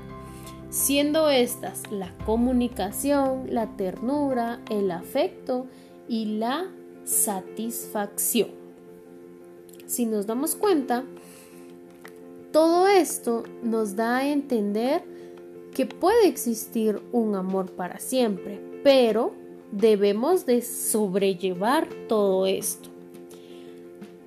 siendo 0.68 1.30
estas 1.30 1.90
la 1.90 2.12
comunicación, 2.26 3.44
la 3.48 3.76
ternura, 3.76 4.60
el 4.70 4.90
afecto 4.90 5.66
y 6.06 6.38
la 6.38 6.66
satisfacción. 7.04 8.65
Si 9.86 10.04
nos 10.04 10.26
damos 10.26 10.54
cuenta, 10.54 11.04
todo 12.52 12.88
esto 12.88 13.44
nos 13.62 13.96
da 13.96 14.18
a 14.18 14.28
entender 14.28 15.02
que 15.74 15.86
puede 15.86 16.26
existir 16.26 17.00
un 17.12 17.34
amor 17.34 17.70
para 17.70 17.98
siempre, 17.98 18.60
pero 18.82 19.34
debemos 19.72 20.46
de 20.46 20.62
sobrellevar 20.62 21.88
todo 22.08 22.46
esto. 22.46 22.88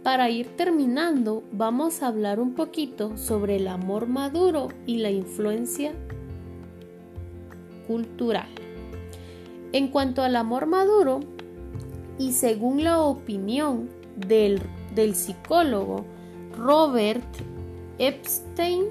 Para 0.04 0.30
ir 0.30 0.48
terminando, 0.56 1.44
vamos 1.52 2.02
a 2.02 2.08
hablar 2.08 2.40
un 2.40 2.54
poquito 2.54 3.18
sobre 3.18 3.58
el 3.58 3.68
amor 3.68 4.08
maduro 4.08 4.70
y 4.86 4.98
la 4.98 5.12
influencia 5.12 5.92
cultural. 7.86 8.48
En 9.74 9.90
cuanto 9.90 10.22
al 10.22 10.36
amor 10.36 10.68
maduro, 10.68 11.20
y 12.18 12.32
según 12.34 12.84
la 12.84 13.02
opinión 13.02 13.90
del, 14.16 14.62
del 14.96 15.16
psicólogo 15.16 16.06
Robert 16.58 17.26
Epstein, 17.98 18.86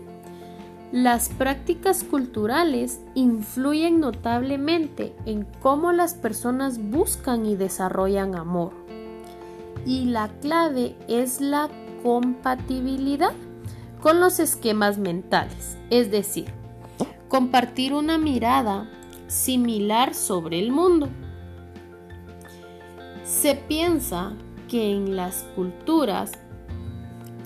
las 0.93 1.29
prácticas 1.29 2.03
culturales 2.03 3.01
influyen 3.15 4.01
notablemente 4.01 5.15
en 5.27 5.47
cómo 5.61 5.93
las 5.93 6.15
personas 6.15 6.79
buscan 6.79 7.45
y 7.45 7.57
desarrollan 7.57 8.35
amor. 8.35 8.73
Y 9.85 10.07
la 10.07 10.29
clave 10.41 10.97
es 11.09 11.41
la 11.41 11.69
compatibilidad 12.03 13.33
con 14.01 14.21
los 14.21 14.41
esquemas 14.41 14.99
mentales, 14.99 15.77
es 15.91 16.11
decir, 16.11 16.47
compartir 17.29 17.93
una 17.93 18.17
mirada 18.17 18.89
similar 19.27 20.15
sobre 20.15 20.59
el 20.59 20.73
mundo. 20.73 21.09
Se 23.25 23.55
piensa 23.55 24.33
que 24.69 24.93
en 24.93 25.17
las 25.17 25.45
culturas 25.57 26.33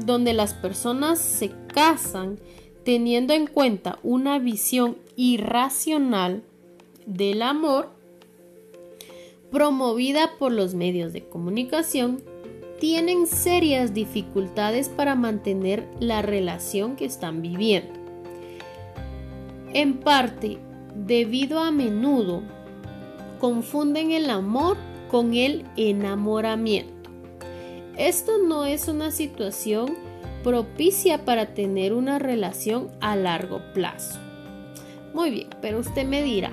donde 0.05 0.33
las 0.33 0.55
personas 0.55 1.19
se 1.19 1.53
casan 1.73 2.39
teniendo 2.85 3.33
en 3.33 3.47
cuenta 3.47 3.99
una 4.03 4.39
visión 4.39 4.99
irracional 5.17 6.43
del 7.07 7.43
amor 7.43 7.91
promovida 9.51 10.33
por 10.39 10.51
los 10.51 10.75
medios 10.75 11.13
de 11.13 11.25
comunicación, 11.25 12.23
tienen 12.81 13.27
serias 13.27 13.95
dificultades 13.95 14.89
para 14.89 15.15
mantener 15.15 15.87
la 16.01 16.23
relación 16.23 16.97
que 16.97 17.05
están 17.05 17.43
viviendo. 17.43 17.93
En 19.75 19.99
parte, 20.01 20.59
debido 20.97 21.61
a 21.61 21.71
menudo, 21.71 22.43
confunden 23.39 24.11
el 24.11 24.31
amor 24.31 24.77
con 25.11 25.35
el 25.35 25.65
enamoramiento. 25.77 26.92
Esto 27.97 28.39
no 28.39 28.65
es 28.65 28.89
una 28.89 29.11
situación 29.11 29.97
propicia 30.43 31.25
para 31.25 31.55
tener 31.55 31.93
una 31.93 32.19
relación 32.19 32.91
a 33.01 33.17
largo 33.17 33.61
plazo. 33.75 34.19
Muy 35.15 35.31
bien, 35.31 35.49
pero 35.61 35.79
usted 35.79 36.07
me 36.07 36.23
dirá, 36.23 36.51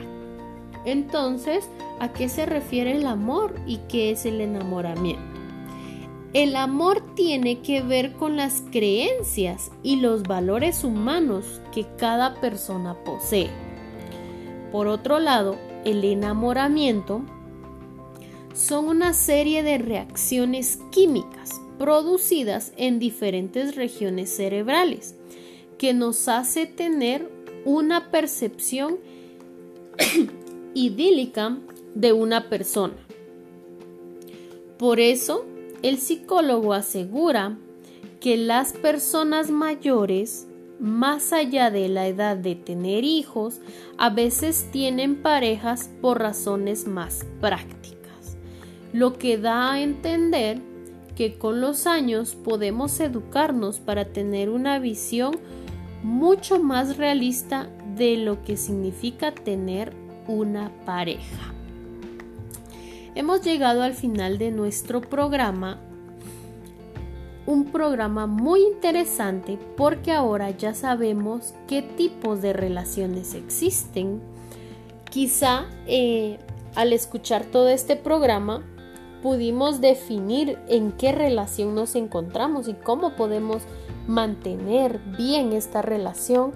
entonces, 0.85 1.69
¿a 1.99 2.11
qué 2.11 2.29
se 2.29 2.45
refiere 2.45 2.91
el 2.91 3.07
amor 3.07 3.55
y 3.65 3.77
qué 3.89 4.11
es 4.11 4.25
el 4.25 4.41
enamoramiento? 4.41 5.23
El 6.33 6.55
amor 6.55 7.15
tiene 7.15 7.59
que 7.61 7.81
ver 7.81 8.13
con 8.13 8.35
las 8.35 8.61
creencias 8.71 9.71
y 9.81 9.95
los 9.95 10.23
valores 10.23 10.83
humanos 10.83 11.61
que 11.73 11.87
cada 11.97 12.35
persona 12.35 12.95
posee. 13.03 13.49
Por 14.71 14.87
otro 14.87 15.19
lado, 15.19 15.57
el 15.85 16.03
enamoramiento 16.03 17.23
son 18.53 18.85
una 18.87 19.13
serie 19.13 19.63
de 19.63 19.77
reacciones 19.77 20.79
químicas 20.91 21.61
producidas 21.77 22.73
en 22.77 22.99
diferentes 22.99 23.75
regiones 23.75 24.29
cerebrales, 24.29 25.15
que 25.77 25.93
nos 25.93 26.27
hace 26.27 26.65
tener 26.65 27.29
una 27.65 28.11
percepción 28.11 28.97
idílica 30.73 31.57
de 31.95 32.13
una 32.13 32.49
persona. 32.49 32.95
Por 34.77 34.99
eso, 34.99 35.45
el 35.81 35.97
psicólogo 35.97 36.73
asegura 36.73 37.57
que 38.19 38.37
las 38.37 38.73
personas 38.73 39.49
mayores, 39.49 40.47
más 40.79 41.33
allá 41.33 41.71
de 41.71 41.87
la 41.89 42.07
edad 42.07 42.37
de 42.37 42.55
tener 42.55 43.03
hijos, 43.03 43.59
a 43.97 44.09
veces 44.09 44.69
tienen 44.71 45.21
parejas 45.21 45.89
por 46.01 46.19
razones 46.19 46.87
más 46.87 47.25
prácticas, 47.41 47.98
lo 48.93 49.17
que 49.17 49.37
da 49.37 49.73
a 49.73 49.81
entender 49.81 50.61
que 51.15 51.37
con 51.37 51.61
los 51.61 51.85
años 51.85 52.35
podemos 52.35 52.99
educarnos 52.99 53.79
para 53.79 54.05
tener 54.05 54.49
una 54.49 54.79
visión 54.79 55.37
mucho 56.01 56.59
más 56.59 56.97
realista 56.97 57.69
de 57.95 58.17
lo 58.17 58.43
que 58.43 58.55
significa 58.55 59.33
tener 59.33 59.93
una 60.27 60.71
pareja. 60.85 61.53
Hemos 63.15 63.41
llegado 63.41 63.83
al 63.83 63.95
final 63.95 64.37
de 64.37 64.51
nuestro 64.51 65.01
programa, 65.01 65.81
un 67.45 67.65
programa 67.65 68.27
muy 68.27 68.61
interesante 68.61 69.57
porque 69.75 70.13
ahora 70.13 70.51
ya 70.51 70.73
sabemos 70.73 71.53
qué 71.67 71.81
tipos 71.81 72.41
de 72.41 72.53
relaciones 72.53 73.33
existen. 73.33 74.21
Quizá 75.09 75.65
eh, 75.85 76.37
al 76.75 76.93
escuchar 76.93 77.43
todo 77.43 77.67
este 77.67 77.95
programa 77.97 78.63
pudimos 79.21 79.81
definir 79.81 80.57
en 80.67 80.91
qué 80.91 81.11
relación 81.11 81.75
nos 81.75 81.95
encontramos 81.95 82.67
y 82.67 82.73
cómo 82.73 83.15
podemos 83.15 83.63
mantener 84.07 84.99
bien 85.17 85.53
esta 85.53 85.81
relación, 85.81 86.51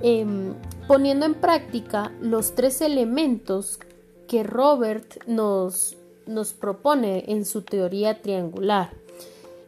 em, 0.00 0.54
poniendo 0.88 1.26
en 1.26 1.34
práctica 1.34 2.12
los 2.20 2.54
tres 2.54 2.80
elementos 2.80 3.78
que 4.26 4.42
Robert 4.42 5.26
nos, 5.26 5.96
nos 6.26 6.52
propone 6.52 7.24
en 7.28 7.44
su 7.44 7.62
teoría 7.62 8.22
triangular. 8.22 8.90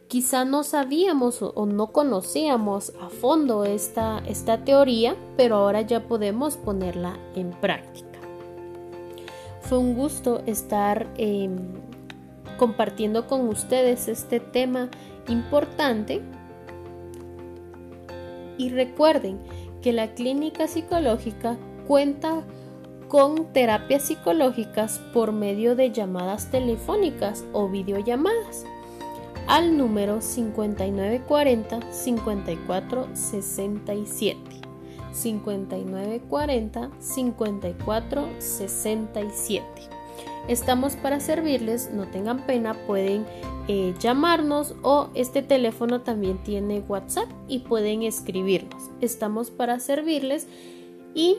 Quizá 0.07 0.43
no 0.43 0.63
sabíamos 0.63 1.41
o, 1.43 1.65
no 1.67 1.91
conocíamos 1.91 2.93
a 2.99 3.09
fondo 3.09 3.63
esta, 3.63 4.23
esta 4.25 4.65
teoría, 4.65 5.15
pero 5.37 5.57
ahora 5.57 5.81
ya 5.81 6.07
podemos 6.07 6.57
ponerla 6.57 7.19
en 7.35 7.51
práctica. 7.51 8.07
Fue 9.61 9.77
un 9.77 9.93
gusto 9.93 10.41
estar 10.47 11.07
eh, 11.15 11.47
compartiendo 12.59 13.25
con 13.25 13.47
ustedes 13.47 14.07
este 14.07 14.39
tema 14.39 14.91
importante. 15.27 16.21
Y 18.59 18.69
recuerden 18.69 19.39
que 19.81 19.93
la 19.93 20.13
clínica 20.13 20.67
psicológica 20.67 21.57
cuenta 21.87 22.43
con 23.07 23.51
terapias 23.53 24.03
psicológicas 24.03 24.99
por 25.13 25.31
medio 25.31 25.75
de 25.75 25.91
llamadas 25.91 26.51
telefónicas 26.51 27.43
o 27.53 27.67
videollamadas 27.67 28.65
al 29.47 29.75
número 29.75 30.21
5940 30.21 31.91
5467. 31.91 34.39
5940 40.49 40.49
5467. 40.49 40.53
Estamos 40.53 40.95
para 40.95 41.19
servirles, 41.19 41.91
no 41.93 42.07
tengan 42.07 42.45
pena, 42.45 42.73
pueden 42.87 43.25
eh, 43.67 43.93
llamarnos 43.99 44.73
o 44.81 45.09
este 45.13 45.43
teléfono 45.43 46.01
también 46.01 46.39
tiene 46.43 46.83
WhatsApp 46.87 47.29
y 47.47 47.59
pueden 47.59 48.01
escribirnos. 48.01 48.89
Estamos 48.99 49.51
para 49.51 49.79
servirles 49.79 50.47
y 51.13 51.37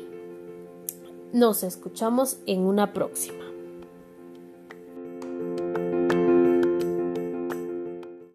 nos 1.32 1.64
escuchamos 1.64 2.38
en 2.46 2.60
una 2.60 2.92
próxima. 2.92 3.39